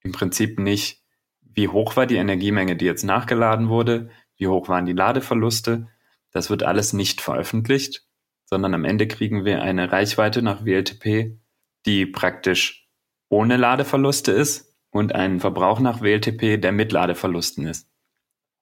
[0.03, 1.03] im Prinzip nicht,
[1.41, 5.89] wie hoch war die Energiemenge, die jetzt nachgeladen wurde, wie hoch waren die Ladeverluste.
[6.31, 8.06] Das wird alles nicht veröffentlicht,
[8.47, 11.39] sondern am Ende kriegen wir eine Reichweite nach WLTP,
[11.85, 12.89] die praktisch
[13.29, 17.89] ohne Ladeverluste ist und einen Verbrauch nach WLTP, der mit Ladeverlusten ist.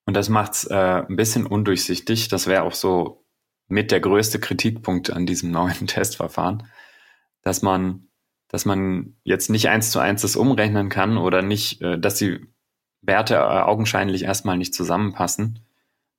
[0.07, 2.29] Und das macht es äh, ein bisschen undurchsichtig.
[2.29, 3.25] Das wäre auch so
[3.68, 6.66] mit der größte Kritikpunkt an diesem neuen Testverfahren,
[7.42, 8.09] dass man,
[8.49, 12.47] dass man jetzt nicht eins zu eins das umrechnen kann oder nicht, äh, dass die
[13.01, 15.61] Werte äh, augenscheinlich erstmal nicht zusammenpassen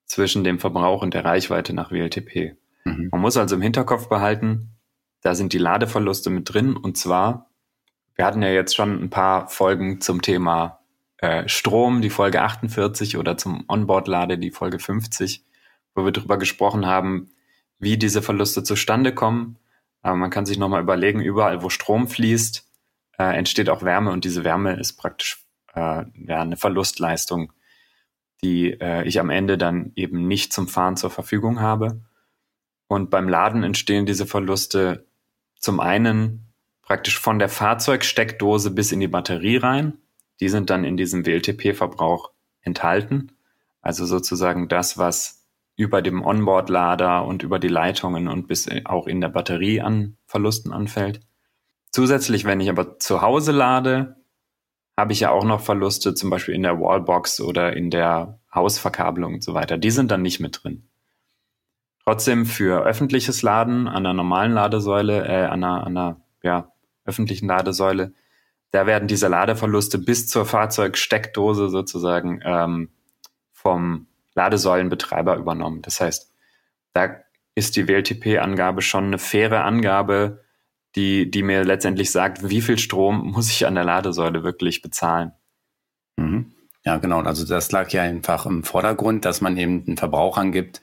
[0.05, 2.55] zwischen dem Verbrauch und der Reichweite nach WLTP.
[2.85, 3.09] Mhm.
[3.11, 4.71] Man muss also im Hinterkopf behalten,
[5.21, 7.49] da sind die Ladeverluste mit drin und zwar,
[8.15, 10.79] wir hatten ja jetzt schon ein paar Folgen zum Thema
[11.17, 15.43] äh, Strom, die Folge 48 oder zum Onboard-Lade, die Folge 50,
[15.95, 17.31] wo wir darüber gesprochen haben,
[17.79, 19.57] wie diese Verluste zustande kommen.
[20.01, 22.69] Aber man kann sich nochmal überlegen, überall wo Strom fließt,
[23.17, 25.43] äh, entsteht auch Wärme und diese Wärme ist praktisch
[25.73, 27.51] äh, ja, eine Verlustleistung,
[28.43, 32.01] die äh, ich am Ende dann eben nicht zum Fahren zur Verfügung habe.
[32.87, 35.05] Und beim Laden entstehen diese Verluste
[35.59, 39.97] zum einen praktisch von der Fahrzeugsteckdose bis in die Batterie rein.
[40.39, 43.31] Die sind dann in diesem WLTP-Verbrauch enthalten.
[43.81, 45.45] Also sozusagen das, was
[45.77, 50.71] über dem Onboard-Lader und über die Leitungen und bis auch in der Batterie an Verlusten
[50.71, 51.19] anfällt.
[51.91, 54.17] Zusätzlich, wenn ich aber zu Hause lade,
[54.97, 59.35] habe ich ja auch noch Verluste, zum Beispiel in der Wallbox oder in der Hausverkabelung
[59.35, 59.77] und so weiter.
[59.77, 60.87] Die sind dann nicht mit drin.
[62.05, 66.71] Trotzdem für öffentliches Laden an einer normalen Ladesäule, äh, an einer, an einer ja,
[67.03, 68.13] öffentlichen Ladesäule,
[68.71, 72.89] da werden diese Ladeverluste bis zur Fahrzeugsteckdose sozusagen ähm,
[73.53, 75.81] vom Ladesäulenbetreiber übernommen.
[75.81, 76.31] Das heißt,
[76.93, 77.15] da
[77.55, 80.43] ist die WLTP-Angabe schon eine faire Angabe,
[80.95, 85.31] die, die mir letztendlich sagt, wie viel Strom muss ich an der Ladesäule wirklich bezahlen.
[86.17, 86.51] Mhm.
[86.83, 87.21] Ja, genau.
[87.21, 90.81] Also das lag ja einfach im Vordergrund, dass man eben einen Verbrauch angibt,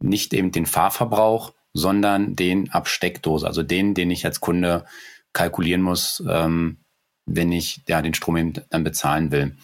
[0.00, 4.84] nicht eben den Fahrverbrauch, sondern den Absteckdose, also den, den ich als Kunde
[5.32, 6.78] kalkulieren muss, ähm,
[7.26, 9.56] wenn ich ja den Strom eben dann bezahlen will.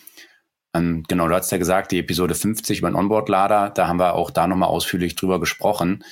[0.75, 4.15] Ähm, genau, du hast ja gesagt, die Episode 50 über den Onboard-Lader, da haben wir
[4.15, 6.05] auch da nochmal ausführlich drüber gesprochen.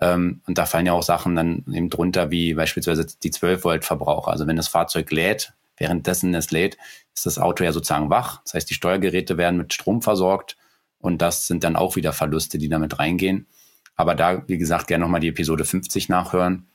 [0.00, 3.84] Ähm, und da fallen ja auch Sachen dann eben drunter, wie beispielsweise die 12 Volt
[3.84, 4.30] Verbraucher.
[4.30, 6.76] Also wenn das Fahrzeug lädt, währenddessen es lädt,
[7.14, 8.42] ist das Auto ja sozusagen wach.
[8.42, 10.56] Das heißt, die Steuergeräte werden mit Strom versorgt
[10.98, 13.46] und das sind dann auch wieder Verluste, die damit reingehen.
[13.98, 16.66] Aber da, wie gesagt, gerne nochmal die Episode 50 nachhören.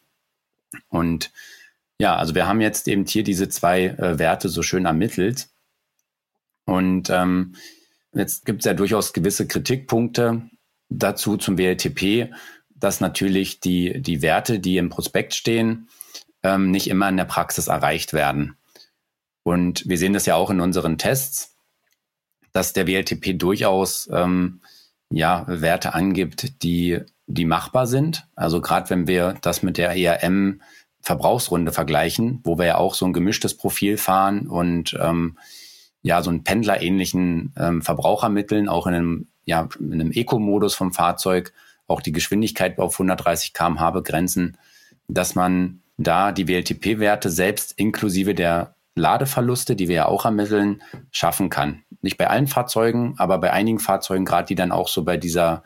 [0.89, 1.31] Und
[1.97, 5.47] ja, also wir haben jetzt eben hier diese zwei äh, Werte so schön ermittelt.
[6.65, 7.55] Und ähm,
[8.13, 10.41] jetzt gibt es ja durchaus gewisse Kritikpunkte
[10.89, 12.29] dazu zum WLTP,
[12.69, 15.87] dass natürlich die, die Werte, die im Prospekt stehen,
[16.43, 18.57] ähm, nicht immer in der Praxis erreicht werden.
[19.43, 21.55] Und wir sehen das ja auch in unseren Tests,
[22.51, 24.59] dass der WLTP durchaus ähm,
[25.13, 28.27] ja, Werte angibt, die, die machbar sind.
[28.35, 30.61] Also gerade wenn wir das mit der ERM
[31.01, 35.37] Verbrauchsrunde vergleichen, wo wir ja auch so ein gemischtes Profil fahren und ähm,
[36.01, 41.53] ja so einen pendlerähnlichen ähm, Verbrauchermitteln, auch in einem, ja, in einem Eco-Modus vom Fahrzeug,
[41.87, 44.57] auch die Geschwindigkeit auf 130 km/h begrenzen,
[45.07, 51.49] dass man da die WLTP-Werte selbst inklusive der Ladeverluste, die wir ja auch ermitteln, schaffen
[51.49, 51.83] kann.
[52.01, 55.63] Nicht bei allen Fahrzeugen, aber bei einigen Fahrzeugen, gerade die dann auch so bei dieser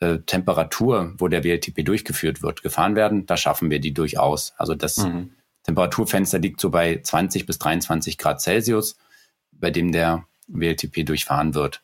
[0.00, 4.54] äh, Temperatur, wo der WLTP durchgeführt wird, gefahren werden, da schaffen wir die durchaus.
[4.56, 5.32] Also das mhm.
[5.64, 8.96] Temperaturfenster liegt so bei 20 bis 23 Grad Celsius,
[9.52, 11.82] bei dem der WLTP durchfahren wird.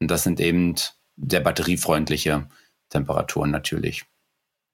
[0.00, 0.74] Und das sind eben
[1.16, 2.46] sehr batteriefreundliche
[2.90, 4.04] Temperaturen natürlich.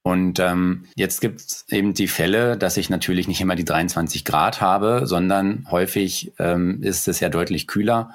[0.07, 4.27] Und ähm, jetzt gibt es eben die Fälle, dass ich natürlich nicht immer die 23
[4.27, 8.11] Grad habe, sondern häufig ähm, ist es ja deutlich kühler.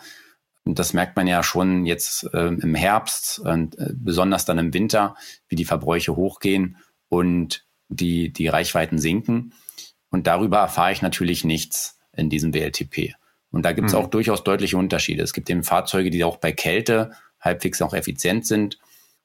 [0.66, 4.72] Und das merkt man ja schon jetzt äh, im Herbst und äh, besonders dann im
[4.72, 5.16] Winter,
[5.48, 9.54] wie die Verbräuche hochgehen und die, die Reichweiten sinken.
[10.12, 13.16] Und darüber erfahre ich natürlich nichts in diesem WLTP.
[13.50, 14.00] Und da gibt es mhm.
[14.02, 15.24] auch durchaus deutliche Unterschiede.
[15.24, 18.78] Es gibt eben Fahrzeuge, die auch bei Kälte halbwegs auch effizient sind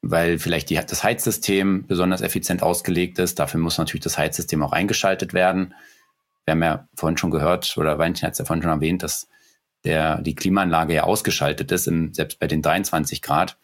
[0.07, 3.39] weil vielleicht die, das Heizsystem besonders effizient ausgelegt ist.
[3.39, 5.73] Dafür muss natürlich das Heizsystem auch eingeschaltet werden.
[6.45, 9.27] Wir haben ja vorhin schon gehört, oder Weinchen hat es ja vorhin schon erwähnt, dass
[9.83, 13.57] der, die Klimaanlage ja ausgeschaltet ist, im, selbst bei den 23 Grad.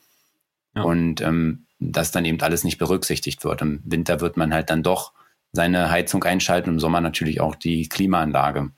[0.76, 0.82] Ja.
[0.82, 3.62] Und ähm, das dann eben alles nicht berücksichtigt wird.
[3.62, 5.14] Im Winter wird man halt dann doch
[5.52, 8.72] seine Heizung einschalten, im Sommer natürlich auch die Klimaanlage.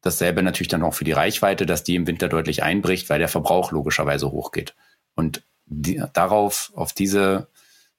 [0.00, 3.28] Dasselbe natürlich dann auch für die Reichweite, dass die im Winter deutlich einbricht, weil der
[3.28, 4.74] Verbrauch logischerweise hochgeht.
[5.14, 7.48] Und die, darauf, auf diese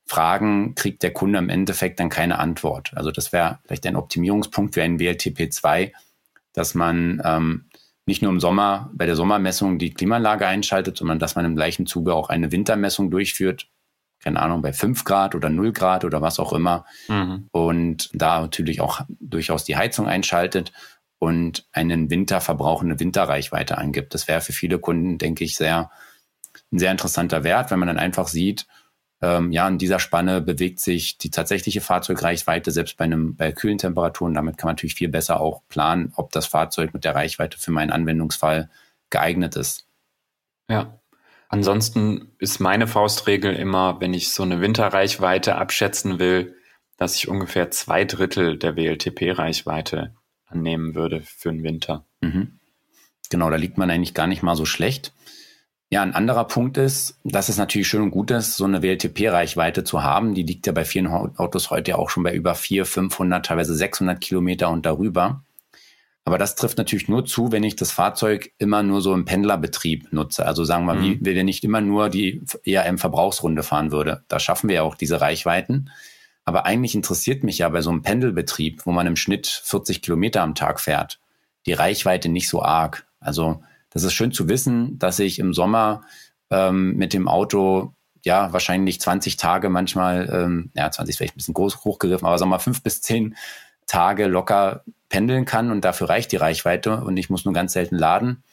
[0.06, 2.92] Fragen kriegt der Kunde im Endeffekt dann keine Antwort.
[2.96, 5.92] Also das wäre vielleicht ein Optimierungspunkt für einen WLTP 2,
[6.54, 7.66] dass man ähm,
[8.06, 11.86] nicht nur im Sommer bei der Sommermessung die Klimaanlage einschaltet, sondern dass man im gleichen
[11.86, 13.68] Zuge auch eine Wintermessung durchführt.
[14.20, 16.86] Keine Ahnung, bei 5 Grad oder 0 Grad oder was auch immer.
[17.10, 17.50] Mhm.
[17.52, 20.72] Und da natürlich auch durchaus die Heizung einschaltet
[21.20, 24.14] und einen Winterverbrauch, eine Winterreichweite angibt.
[24.14, 25.92] Das wäre für viele Kunden, denke ich, sehr
[26.72, 28.68] ein sehr interessanter Wert, wenn man dann einfach sieht,
[29.22, 33.80] ähm, ja, in dieser Spanne bewegt sich die tatsächliche Fahrzeugreichweite selbst bei einem bei kühlen
[33.80, 34.36] Temperaturen.
[34.36, 37.72] Damit kann man natürlich viel besser auch planen, ob das Fahrzeug mit der Reichweite für
[37.72, 38.70] meinen Anwendungsfall
[39.10, 39.88] geeignet ist.
[40.70, 41.00] Ja.
[41.50, 46.56] Ansonsten ist meine Faustregel immer, wenn ich so eine Winterreichweite abschätzen will,
[46.98, 50.14] dass ich ungefähr zwei Drittel der WLTP-Reichweite
[50.46, 52.06] annehmen würde für den Winter.
[52.22, 52.60] Mhm.
[53.30, 55.14] Genau, da liegt man eigentlich gar nicht mal so schlecht.
[55.90, 59.86] Ja, ein anderer Punkt ist, dass es natürlich schön und gut ist, so eine WLTP-Reichweite
[59.86, 60.34] zu haben.
[60.34, 64.20] Die liegt ja bei vielen Autos heute auch schon bei über 400, 500, teilweise 600
[64.20, 65.44] Kilometer und darüber.
[66.26, 70.12] Aber das trifft natürlich nur zu, wenn ich das Fahrzeug immer nur so im Pendlerbetrieb
[70.12, 70.46] nutze.
[70.46, 71.20] Also sagen wir, mhm.
[71.22, 74.26] wie, wenn ich immer nur die ERM-Verbrauchsrunde fahren würde.
[74.28, 75.90] Da schaffen wir ja auch diese Reichweiten.
[76.44, 80.42] Aber eigentlich interessiert mich ja bei so einem Pendelbetrieb, wo man im Schnitt 40 Kilometer
[80.42, 81.22] am Tag fährt,
[81.66, 83.08] die Reichweite nicht so arg.
[83.22, 86.02] Also das ist schön zu wissen, dass ich im Sommer
[86.50, 91.38] ähm, mit dem Auto ja wahrscheinlich 20 Tage manchmal, ähm, ja 20 ist vielleicht ein
[91.38, 93.36] bisschen groß hochgegriffen, aber sagen wir mal fünf bis zehn
[93.86, 97.98] Tage locker pendeln kann und dafür reicht die Reichweite und ich muss nur ganz selten
[97.98, 98.44] laden.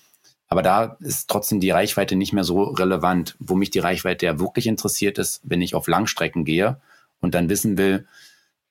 [0.48, 3.34] Aber da ist trotzdem die Reichweite nicht mehr so relevant.
[3.40, 6.80] Wo mich die Reichweite ja wirklich interessiert ist, wenn ich auf Langstrecken gehe
[7.20, 8.06] und dann wissen will,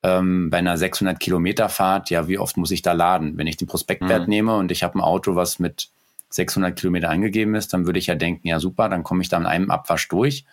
[0.03, 3.37] ähm, bei einer 600 Kilometer Fahrt, ja, wie oft muss ich da laden?
[3.37, 4.29] Wenn ich den Prospektwert mhm.
[4.29, 5.89] nehme und ich habe ein Auto, was mit
[6.35, 9.37] 600 Kilometer angegeben ist, dann würde ich ja denken, ja super, dann komme ich da
[9.37, 10.45] in einem Abwasch durch.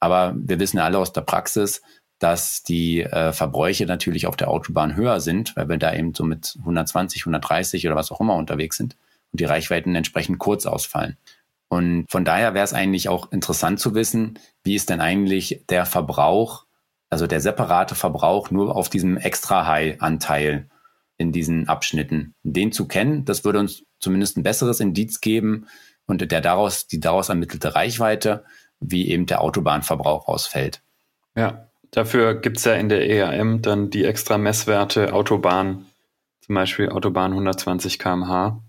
[0.00, 1.82] Aber wir wissen ja alle aus der Praxis,
[2.18, 6.24] dass die äh, Verbräuche natürlich auf der Autobahn höher sind, weil wir da eben so
[6.24, 8.96] mit 120, 130 oder was auch immer unterwegs sind
[9.32, 11.16] und die Reichweiten entsprechend kurz ausfallen.
[11.68, 15.84] Und von daher wäre es eigentlich auch interessant zu wissen, wie ist denn eigentlich der
[15.84, 16.66] Verbrauch
[17.10, 20.68] also der separate Verbrauch nur auf diesem Extra-High-Anteil
[21.18, 22.34] in diesen Abschnitten.
[22.42, 25.66] Den zu kennen, das würde uns zumindest ein besseres Indiz geben
[26.06, 28.44] und der daraus, die daraus ermittelte Reichweite,
[28.80, 30.82] wie eben der Autobahnverbrauch ausfällt.
[31.34, 35.86] Ja, dafür gibt es ja in der EAM dann die extra Messwerte Autobahn,
[36.40, 38.62] zum Beispiel Autobahn 120 kmh,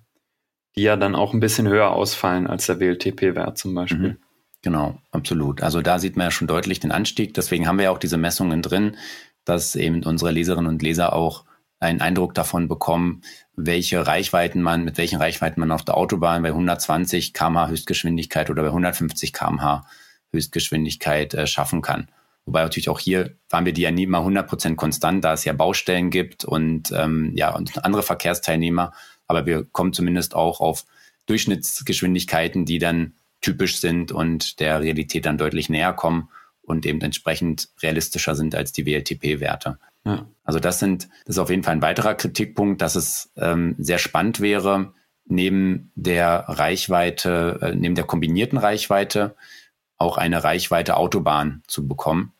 [0.76, 4.10] die ja dann auch ein bisschen höher ausfallen als der WLTP-Wert zum Beispiel.
[4.10, 4.18] Mhm.
[4.64, 5.62] Genau, absolut.
[5.62, 7.34] Also da sieht man ja schon deutlich den Anstieg.
[7.34, 8.98] Deswegen haben wir ja auch diese Messungen drin,
[9.46, 11.46] dass eben unsere Leserinnen und Leser auch
[11.80, 13.22] einen Eindruck davon bekommen,
[13.56, 18.64] welche Reichweiten man, mit welchen Reichweiten man auf der Autobahn bei 120 km/h Höchstgeschwindigkeit oder
[18.64, 19.86] bei 150 km/h
[20.32, 22.10] Höchstgeschwindigkeit äh, schaffen kann.
[22.46, 25.54] Wobei natürlich auch hier waren wir die ja nie mal 100% konstant, da es ja
[25.54, 28.94] Baustellen gibt und ähm, ja und andere Verkehrsteilnehmer.
[29.28, 30.86] Aber wir kommen zumindest auch auf
[31.26, 36.30] Durchschnittsgeschwindigkeiten, die dann typisch sind und der Realität dann deutlich näher kommen
[36.62, 39.78] und eben entsprechend realistischer sind als die WLTP-Werte.
[40.08, 40.26] Ja.
[40.44, 43.98] Also das sind, das ist auf jeden Fall ein weiterer Kritikpunkt, dass es ähm, sehr
[43.98, 44.94] spannend wäre,
[45.26, 49.36] neben der Reichweite, äh, neben der kombinierten Reichweite
[49.98, 52.34] auch eine Reichweite Autobahn zu bekommen.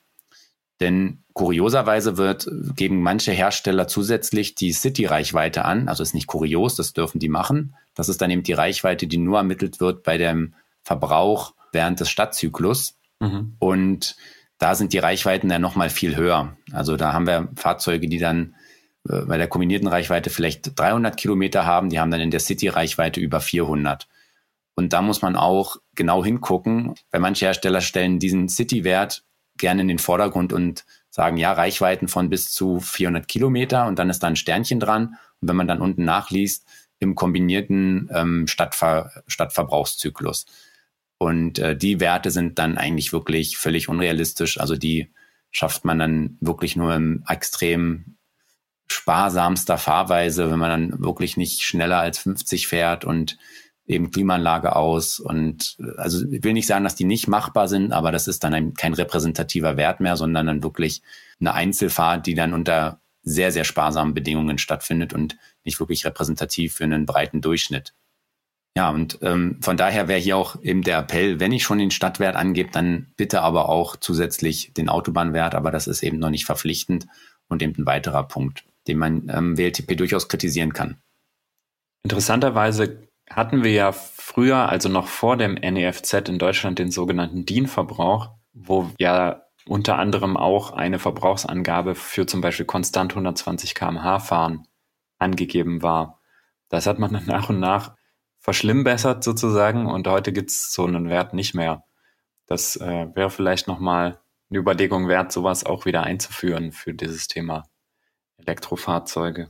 [0.80, 5.88] Denn kurioserweise wird, geben manche Hersteller zusätzlich die City-Reichweite an.
[5.88, 7.76] Also ist nicht kurios, das dürfen die machen.
[7.96, 10.54] Das ist dann eben die Reichweite, die nur ermittelt wird bei dem
[10.84, 12.96] Verbrauch während des Stadtzyklus.
[13.20, 13.56] Mhm.
[13.60, 14.16] Und
[14.58, 16.58] da sind die Reichweiten dann nochmal viel höher.
[16.72, 18.56] Also da haben wir Fahrzeuge, die dann
[19.10, 23.20] äh, bei der kombinierten Reichweite vielleicht 300 Kilometer haben, die haben dann in der City-Reichweite
[23.20, 24.08] über 400.
[24.76, 29.24] Und da muss man auch genau hingucken, weil manche Hersteller stellen diesen City-Wert
[29.58, 34.10] gerne in den Vordergrund und sagen, ja, Reichweiten von bis zu 400 Kilometer und dann
[34.10, 35.18] ist da ein Sternchen dran.
[35.42, 36.66] Und wenn man dann unten nachliest,
[37.00, 40.46] im kombinierten ähm, Stadtver Stadtverbrauchszyklus.
[41.18, 44.60] Und äh, die Werte sind dann eigentlich wirklich völlig unrealistisch.
[44.60, 45.12] Also die
[45.52, 48.18] schafft man dann wirklich nur im extrem
[48.88, 53.38] sparsamster Fahrweise, wenn man dann wirklich nicht schneller als 50 fährt und
[53.86, 55.20] eben Klimaanlage aus.
[55.20, 58.44] Und äh, also ich will nicht sagen, dass die nicht machbar sind, aber das ist
[58.44, 61.02] dann ein, kein repräsentativer Wert mehr, sondern dann wirklich
[61.40, 66.86] eine Einzelfahrt, die dann unter sehr, sehr sparsamen Bedingungen stattfindet und nicht wirklich repräsentativ für
[66.86, 67.94] einen breiten Durchschnitt.
[68.78, 71.90] Ja, und ähm, von daher wäre hier auch eben der Appell, wenn ich schon den
[71.90, 76.46] Stadtwert angebe, dann bitte aber auch zusätzlich den Autobahnwert, aber das ist eben noch nicht
[76.46, 77.08] verpflichtend
[77.48, 81.02] und eben ein weiterer Punkt, den man ähm, WLTP durchaus kritisieren kann.
[82.04, 88.30] Interessanterweise hatten wir ja früher, also noch vor dem NEFZ in Deutschland, den sogenannten DIN-Verbrauch,
[88.54, 94.68] wo ja unter anderem auch eine Verbrauchsangabe für zum Beispiel konstant 120 km/h fahren
[95.18, 96.22] angegeben war.
[96.70, 97.97] Das hat man dann nach und nach
[98.48, 101.84] verschlimmbessert sozusagen und heute gibt's so einen Wert nicht mehr.
[102.46, 107.66] Das äh, wäre vielleicht nochmal eine Überlegung wert, sowas auch wieder einzuführen für dieses Thema
[108.38, 109.50] Elektrofahrzeuge.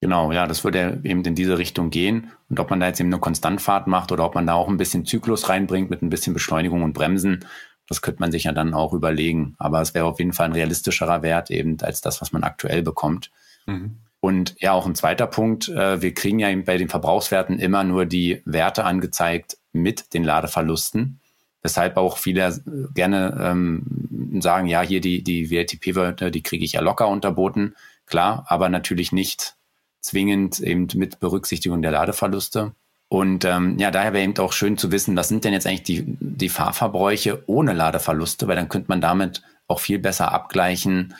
[0.00, 2.32] Genau, ja, das würde eben in diese Richtung gehen.
[2.48, 4.78] Und ob man da jetzt eben eine Konstantfahrt macht oder ob man da auch ein
[4.78, 7.44] bisschen Zyklus reinbringt mit ein bisschen Beschleunigung und Bremsen,
[7.88, 9.54] das könnte man sich ja dann auch überlegen.
[9.58, 12.82] Aber es wäre auf jeden Fall ein realistischerer Wert eben als das, was man aktuell
[12.82, 13.30] bekommt.
[13.66, 13.98] Mhm.
[14.24, 18.06] Und ja, auch ein zweiter Punkt, äh, wir kriegen ja bei den Verbrauchswerten immer nur
[18.06, 21.20] die Werte angezeigt mit den Ladeverlusten.
[21.60, 22.60] Weshalb auch viele äh,
[22.94, 27.74] gerne ähm, sagen, ja, hier die, die WLTP-Werte, die kriege ich ja locker unterboten.
[28.06, 29.56] Klar, aber natürlich nicht
[30.00, 32.72] zwingend eben mit Berücksichtigung der Ladeverluste.
[33.08, 35.82] Und ähm, ja, daher wäre eben auch schön zu wissen, was sind denn jetzt eigentlich
[35.82, 41.14] die, die Fahrverbräuche ohne Ladeverluste, weil dann könnte man damit auch viel besser abgleichen,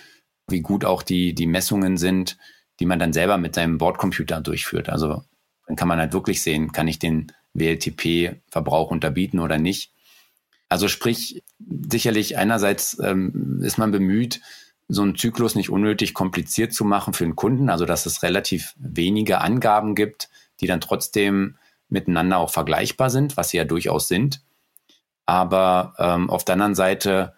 [0.48, 2.38] wie gut auch die, die Messungen sind,
[2.80, 4.88] die man dann selber mit seinem Bordcomputer durchführt.
[4.88, 5.22] Also
[5.66, 9.92] dann kann man halt wirklich sehen, kann ich den WLTP-Verbrauch unterbieten oder nicht.
[10.68, 11.42] Also sprich,
[11.90, 14.40] sicherlich einerseits ähm, ist man bemüht,
[14.88, 18.74] so einen Zyklus nicht unnötig kompliziert zu machen für den Kunden, also dass es relativ
[18.76, 20.28] wenige Angaben gibt,
[20.60, 21.56] die dann trotzdem
[21.88, 24.42] miteinander auch vergleichbar sind, was sie ja durchaus sind.
[25.26, 27.34] Aber ähm, auf der anderen Seite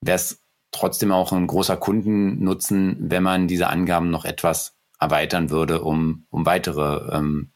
[0.00, 5.82] wäre es trotzdem auch ein großer Kundennutzen, wenn man diese Angaben noch etwas erweitern würde
[5.82, 7.52] um, um weitere ähm,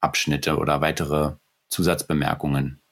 [0.00, 1.36] Abschnitte oder weitere
[1.68, 2.82] Zusatzbemerkungen.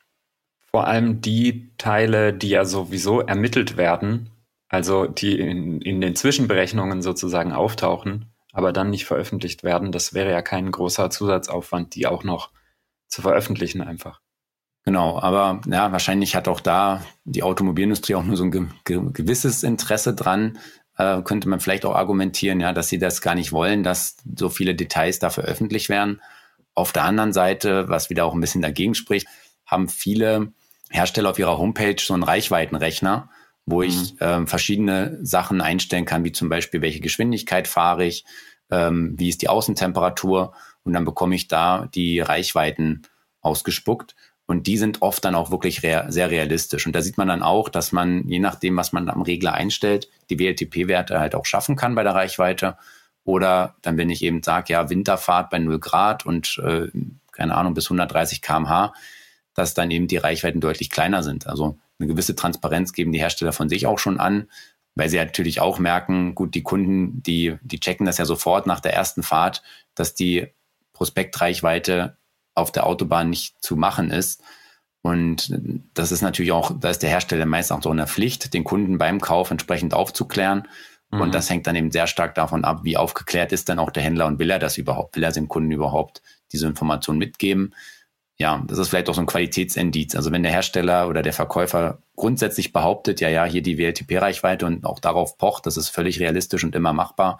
[0.70, 4.30] Vor allem die Teile, die ja sowieso ermittelt werden,
[4.68, 10.30] also die in, in den Zwischenberechnungen sozusagen auftauchen, aber dann nicht veröffentlicht werden, das wäre
[10.30, 12.51] ja kein großer Zusatzaufwand, die auch noch
[13.09, 14.20] zu veröffentlichen einfach.
[14.84, 19.01] Genau, aber ja, wahrscheinlich hat auch da die Automobilindustrie auch nur so ein ge ge
[19.12, 20.59] gewisses Interesse dran,
[21.03, 24.48] äh, könnte man vielleicht auch argumentieren, ja, dass sie das gar nicht wollen, dass so
[24.48, 26.20] viele Details da veröffentlicht werden.
[26.74, 29.26] Auf der anderen Seite, was wieder auch ein bisschen dagegen spricht,
[29.66, 30.53] haben viele
[30.90, 33.30] Hersteller auf ihrer Homepage so einen Reichweitenrechner,
[33.66, 33.88] wo mhm.
[33.88, 38.24] ich äh, verschiedene Sachen einstellen kann, wie zum Beispiel, welche Geschwindigkeit fahre ich,
[38.70, 43.03] ähm, wie ist die Außentemperatur und dann bekomme ich da die Reichweiten
[43.40, 44.14] ausgespuckt.
[44.46, 46.86] Und die sind oft dann auch wirklich rea sehr realistisch.
[46.86, 50.09] Und da sieht man dann auch, dass man, je nachdem, was man am Regler einstellt,
[50.37, 52.76] die WLTP-Werte halt auch schaffen kann bei der Reichweite.
[53.24, 56.89] Oder dann, wenn ich eben sage, ja, Winterfahrt bei 0 Grad und äh,
[57.30, 58.93] keine Ahnung, bis 130 kmh,
[59.55, 61.47] dass dann eben die Reichweiten deutlich kleiner sind.
[61.47, 64.49] Also eine gewisse Transparenz geben die Hersteller von sich auch schon an,
[64.95, 68.80] weil sie natürlich auch merken, gut, die Kunden, die, die checken das ja sofort nach
[68.80, 69.62] der ersten Fahrt,
[69.95, 70.49] dass die
[70.93, 72.16] Prospektreichweite
[72.55, 74.43] auf der Autobahn nicht zu machen ist.
[75.03, 75.53] Und
[75.94, 78.64] das ist natürlich auch, da ist der Hersteller meist auch so in der Pflicht, den
[78.64, 80.68] Kunden beim Kauf entsprechend aufzuklären.
[81.11, 81.20] Mhm.
[81.20, 84.05] Und das hängt dann eben sehr stark davon ab, wie aufgeklärt ist dann auch der
[84.05, 86.22] Händler und will er das überhaupt, will er dem Kunden überhaupt
[86.53, 87.74] diese Information mitgeben
[88.42, 90.16] ja, das ist vielleicht auch so ein Qualitätsindiz.
[90.16, 94.84] Also wenn der Hersteller oder der Verkäufer grundsätzlich behauptet, ja, ja, hier die WLTP-Reichweite und
[94.84, 97.38] auch darauf pocht, das ist völlig realistisch und immer machbar,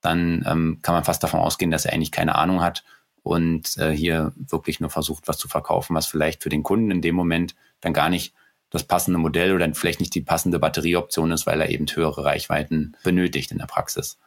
[0.00, 2.84] dann ähm, kann man fast davon ausgehen, dass er eigentlich keine Ahnung hat
[3.22, 7.02] und äh, hier wirklich nur versucht, was zu verkaufen, was vielleicht für den Kunden in
[7.02, 8.34] dem Moment dann gar nicht
[8.70, 12.96] das passende Modell oder vielleicht nicht die passende Batterieoption ist, weil er eben höhere Reichweiten
[13.02, 14.18] benötigt in der Praxis.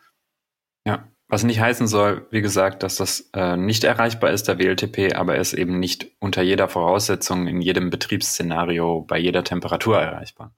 [0.85, 5.15] Ja, was nicht heißen soll, wie gesagt, dass das äh, nicht erreichbar ist, der WLTP,
[5.15, 10.53] aber er ist eben nicht unter jeder Voraussetzung, in jedem Betriebsszenario, bei jeder Temperatur erreichbar.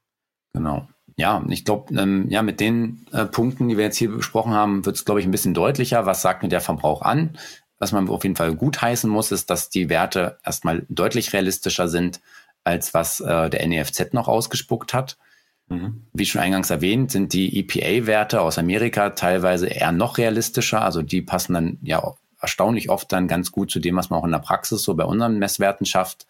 [0.53, 0.88] Genau.
[1.17, 4.86] Ja, ich glaube, ähm, ja, mit den äh, Punkten, die wir jetzt hier besprochen haben,
[4.86, 6.05] wird es, glaube ich, ein bisschen deutlicher.
[6.05, 7.38] Was sagt mir der Verbrauch an?
[7.86, 11.88] Was man auf jeden Fall gut heißen muss, ist, dass die Werte erstmal deutlich realistischer
[11.88, 12.19] sind,
[12.63, 15.19] als was äh, der NEFZ noch ausgespuckt hat.
[15.67, 16.01] Mhm.
[16.11, 20.81] Wie schon eingangs erwähnt, sind die EPA-Werte aus Amerika teilweise eher noch realistischer.
[20.81, 24.25] Also die passen dann ja erstaunlich oft dann ganz gut zu dem, was man auch
[24.25, 26.25] in der Praxis so bei unseren Messwerten schafft.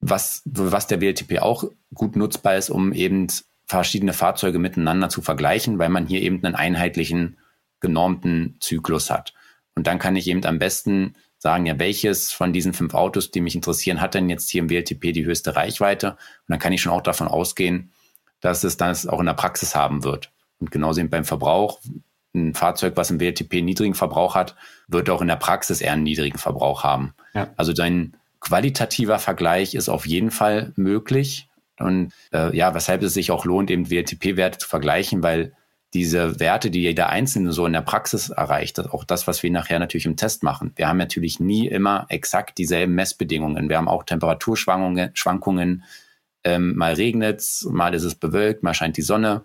[0.00, 3.26] Was, was der WLTP auch gut nutzbar ist, um eben
[3.66, 7.36] verschiedene Fahrzeuge miteinander zu vergleichen, weil man hier eben einen einheitlichen,
[7.80, 9.34] genormten Zyklus hat.
[9.76, 13.40] Und dann kann ich eben am besten sagen, ja, welches von diesen fünf Autos, die
[13.40, 16.12] mich interessieren, hat denn jetzt hier im WLTP die höchste Reichweite?
[16.12, 16.18] Und
[16.48, 17.92] dann kann ich schon auch davon ausgehen,
[18.40, 20.32] dass es das auch in der Praxis haben wird.
[20.58, 21.80] Und genauso eben beim Verbrauch.
[22.34, 24.56] Ein Fahrzeug, was im WLTP niedrigen Verbrauch hat,
[24.88, 27.14] wird auch in der Praxis eher einen niedrigen Verbrauch haben.
[27.34, 27.48] Ja.
[27.56, 31.48] Also dein qualitativer Vergleich ist auf jeden Fall möglich.
[31.78, 35.54] Und äh, ja, weshalb es sich auch lohnt, eben WLTP-Werte zu vergleichen, weil
[35.96, 39.78] diese Werte, die jeder Einzelne so in der Praxis erreicht, auch das, was wir nachher
[39.78, 40.72] natürlich im Test machen.
[40.76, 43.70] Wir haben natürlich nie immer exakt dieselben Messbedingungen.
[43.70, 45.84] Wir haben auch Temperaturschwankungen, Schwankungen,
[46.44, 49.42] ähm, mal regnet es, mal ist es bewölkt, mal scheint die Sonne.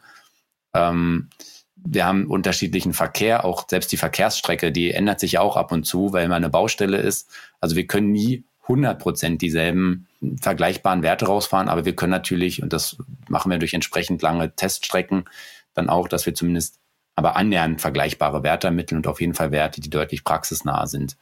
[0.73, 1.29] Ähm,
[1.75, 6.11] wir haben unterschiedlichen Verkehr, auch selbst die Verkehrsstrecke, die ändert sich auch ab und zu,
[6.11, 7.29] weil man eine Baustelle ist.
[7.61, 10.07] Also wir können nie 100 Prozent dieselben
[10.41, 12.97] vergleichbaren Werte rausfahren, aber wir können natürlich, und das
[13.29, 15.25] machen wir durch entsprechend lange Teststrecken,
[15.73, 16.79] dann auch, dass wir zumindest
[17.15, 21.17] aber annähernd vergleichbare Werte ermitteln und auf jeden Fall Werte, die deutlich praxisnah sind.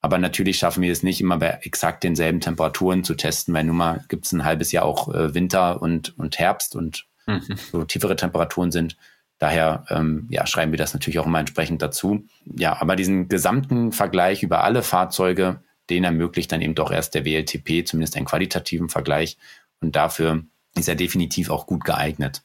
[0.00, 3.76] Aber natürlich schaffen wir es nicht immer bei exakt denselben Temperaturen zu testen, weil nun
[3.76, 7.56] mal gibt es ein halbes Jahr auch äh, Winter und, und Herbst und mhm.
[7.72, 8.96] so tiefere Temperaturen sind.
[9.38, 12.24] Daher ähm, ja, schreiben wir das natürlich auch immer entsprechend dazu.
[12.44, 17.24] Ja, aber diesen gesamten Vergleich über alle Fahrzeuge, den ermöglicht dann eben doch erst der
[17.24, 19.36] WLTP, zumindest einen qualitativen Vergleich.
[19.80, 20.44] Und dafür
[20.74, 22.42] ist er definitiv auch gut geeignet.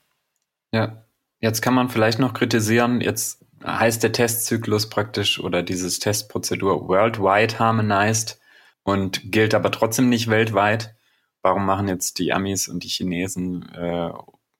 [0.73, 1.03] Ja,
[1.41, 7.59] jetzt kann man vielleicht noch kritisieren, jetzt heißt der Testzyklus praktisch oder dieses Testprozedur worldwide
[7.59, 8.39] harmonized
[8.83, 10.95] und gilt aber trotzdem nicht weltweit.
[11.41, 14.11] Warum machen jetzt die Amis und die Chinesen äh,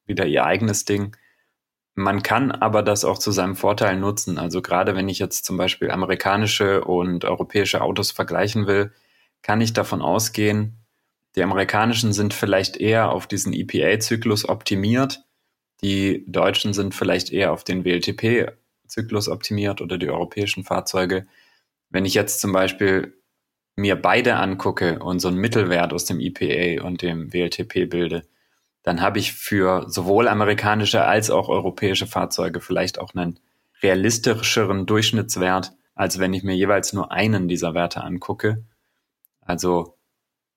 [0.05, 1.15] wieder ihr eigenes Ding?
[1.93, 4.37] Man kann aber das auch zu seinem Vorteil nutzen.
[4.37, 8.93] Also gerade wenn ich jetzt zum Beispiel amerikanische und europäische Autos vergleichen will,
[9.41, 10.77] kann ich davon ausgehen,
[11.35, 15.23] die amerikanischen sind vielleicht eher auf diesen EPA-Zyklus optimiert.
[15.83, 18.51] Die Deutschen sind vielleicht eher auf den WLTP
[18.87, 21.25] Zyklus optimiert oder die europäischen Fahrzeuge.
[21.89, 23.17] Wenn ich jetzt zum Beispiel
[23.75, 28.27] mir beide angucke und so einen Mittelwert aus dem EPA und dem WLTP bilde,
[28.83, 33.39] dann habe ich für sowohl amerikanische als auch europäische Fahrzeuge vielleicht auch einen
[33.81, 38.63] realistischeren Durchschnittswert, als wenn ich mir jeweils nur einen dieser Werte angucke.
[39.41, 39.97] Also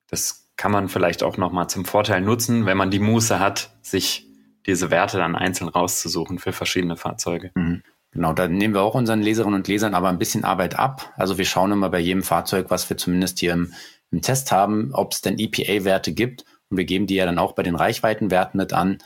[0.09, 4.29] Das kann man vielleicht auch nochmal zum Vorteil nutzen, wenn man die Muße hat, sich
[4.67, 7.51] diese Werte dann einzeln rauszusuchen für verschiedene Fahrzeuge.
[7.55, 7.83] Mhm.
[8.15, 11.13] Genau, da nehmen wir auch unseren Leserinnen und Lesern aber ein bisschen Arbeit ab.
[11.17, 13.75] Also wir schauen immer bei jedem Fahrzeug, was wir zumindest hier im,
[14.13, 16.45] im Test haben, ob es denn EPA-Werte gibt.
[16.71, 18.99] Und wir geben die ja dann auch bei den Reichweitenwerten mit an.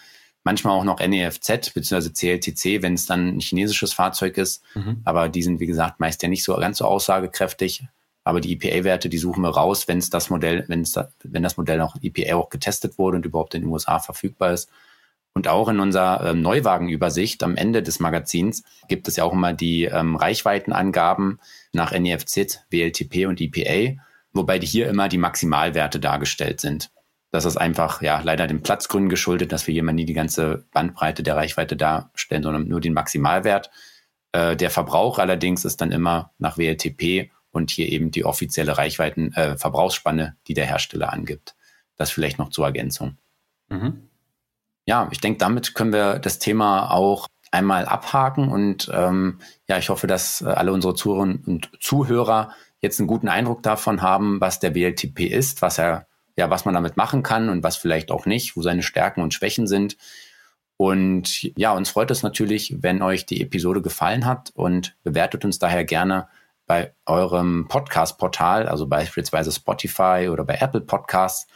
[0.45, 2.11] Manchmal auch noch NEFZ bzw.
[2.11, 4.63] CLTC, wenn es dann ein chinesisches Fahrzeug ist.
[4.75, 5.01] Mhm.
[5.05, 7.85] Aber die sind, wie gesagt, meist ja nicht so ganz so aussagekräftig.
[8.25, 11.43] Aber die EPA-Werte, die suchen wir raus, wenn es das Modell, wenn es da, wenn
[11.43, 14.69] das Modell auch EPA auch getestet wurde und überhaupt in den USA verfügbar ist.
[15.39, 19.53] Und auch in unserer ähm, Neuwagenübersicht am Ende des Magazins gibt es ja auch immer
[19.53, 21.39] die ähm, Reichweitenangaben
[21.73, 26.91] nach NEFZ, WLTP und EPA, wobei die hier immer die Maximalwerte dargestellt sind.
[27.31, 30.67] Das ist einfach ja leider dem Platzgründen geschuldet, dass wir hier mal nie die ganze
[30.73, 33.71] Bandbreite der Reichweite darstellen, sondern nur den Maximalwert.
[34.33, 39.33] Äh, der Verbrauch allerdings ist dann immer nach WLTP und hier eben die offizielle Reichweiten
[39.35, 41.55] äh, Verbrauchsspanne, die der Hersteller angibt.
[41.97, 43.19] Das vielleicht noch zur Ergänzung.
[43.69, 44.09] Mhm
[44.89, 49.91] ja, ich denke, damit können wir das Thema auch einmal abhaken und ähm, ja, ich
[49.91, 54.61] hoffe, dass äh, alle unsere Zuhörerinnen und Zuhörer jetzt einen guten Eindruck davon haben, was
[54.61, 56.07] der WLTP ist, was er,
[56.39, 59.35] ja, was man damit machen kann und was vielleicht auch nicht, wo seine Stärken und
[59.35, 59.99] Schwächen sind.
[60.79, 65.59] Und ja, uns freut es natürlich, wenn euch die Episode gefallen hat und bewertet uns
[65.59, 66.29] daher gerne
[66.67, 71.47] bei eurem Podcast-Portal, also beispielsweise Spotify oder bei Apple Podcasts.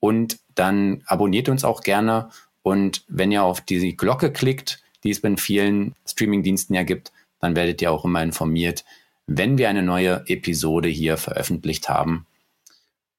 [0.00, 2.30] Und dann abonniert uns auch gerne
[2.62, 7.56] und wenn ihr auf die Glocke klickt, die es bei vielen Streamingdiensten ja gibt, dann
[7.56, 8.84] werdet ihr auch immer informiert,
[9.26, 12.26] wenn wir eine neue Episode hier veröffentlicht haben.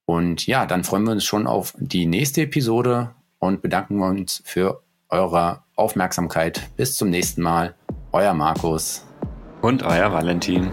[0.06, 4.84] Und ja, dann freuen wir uns schon auf die nächste Episode und bedanken uns für
[5.10, 6.70] eure Aufmerksamkeit.
[6.76, 7.76] Bis zum nächsten Mal.
[8.12, 9.06] Euer Markus.
[9.62, 10.72] Und euer Valentin.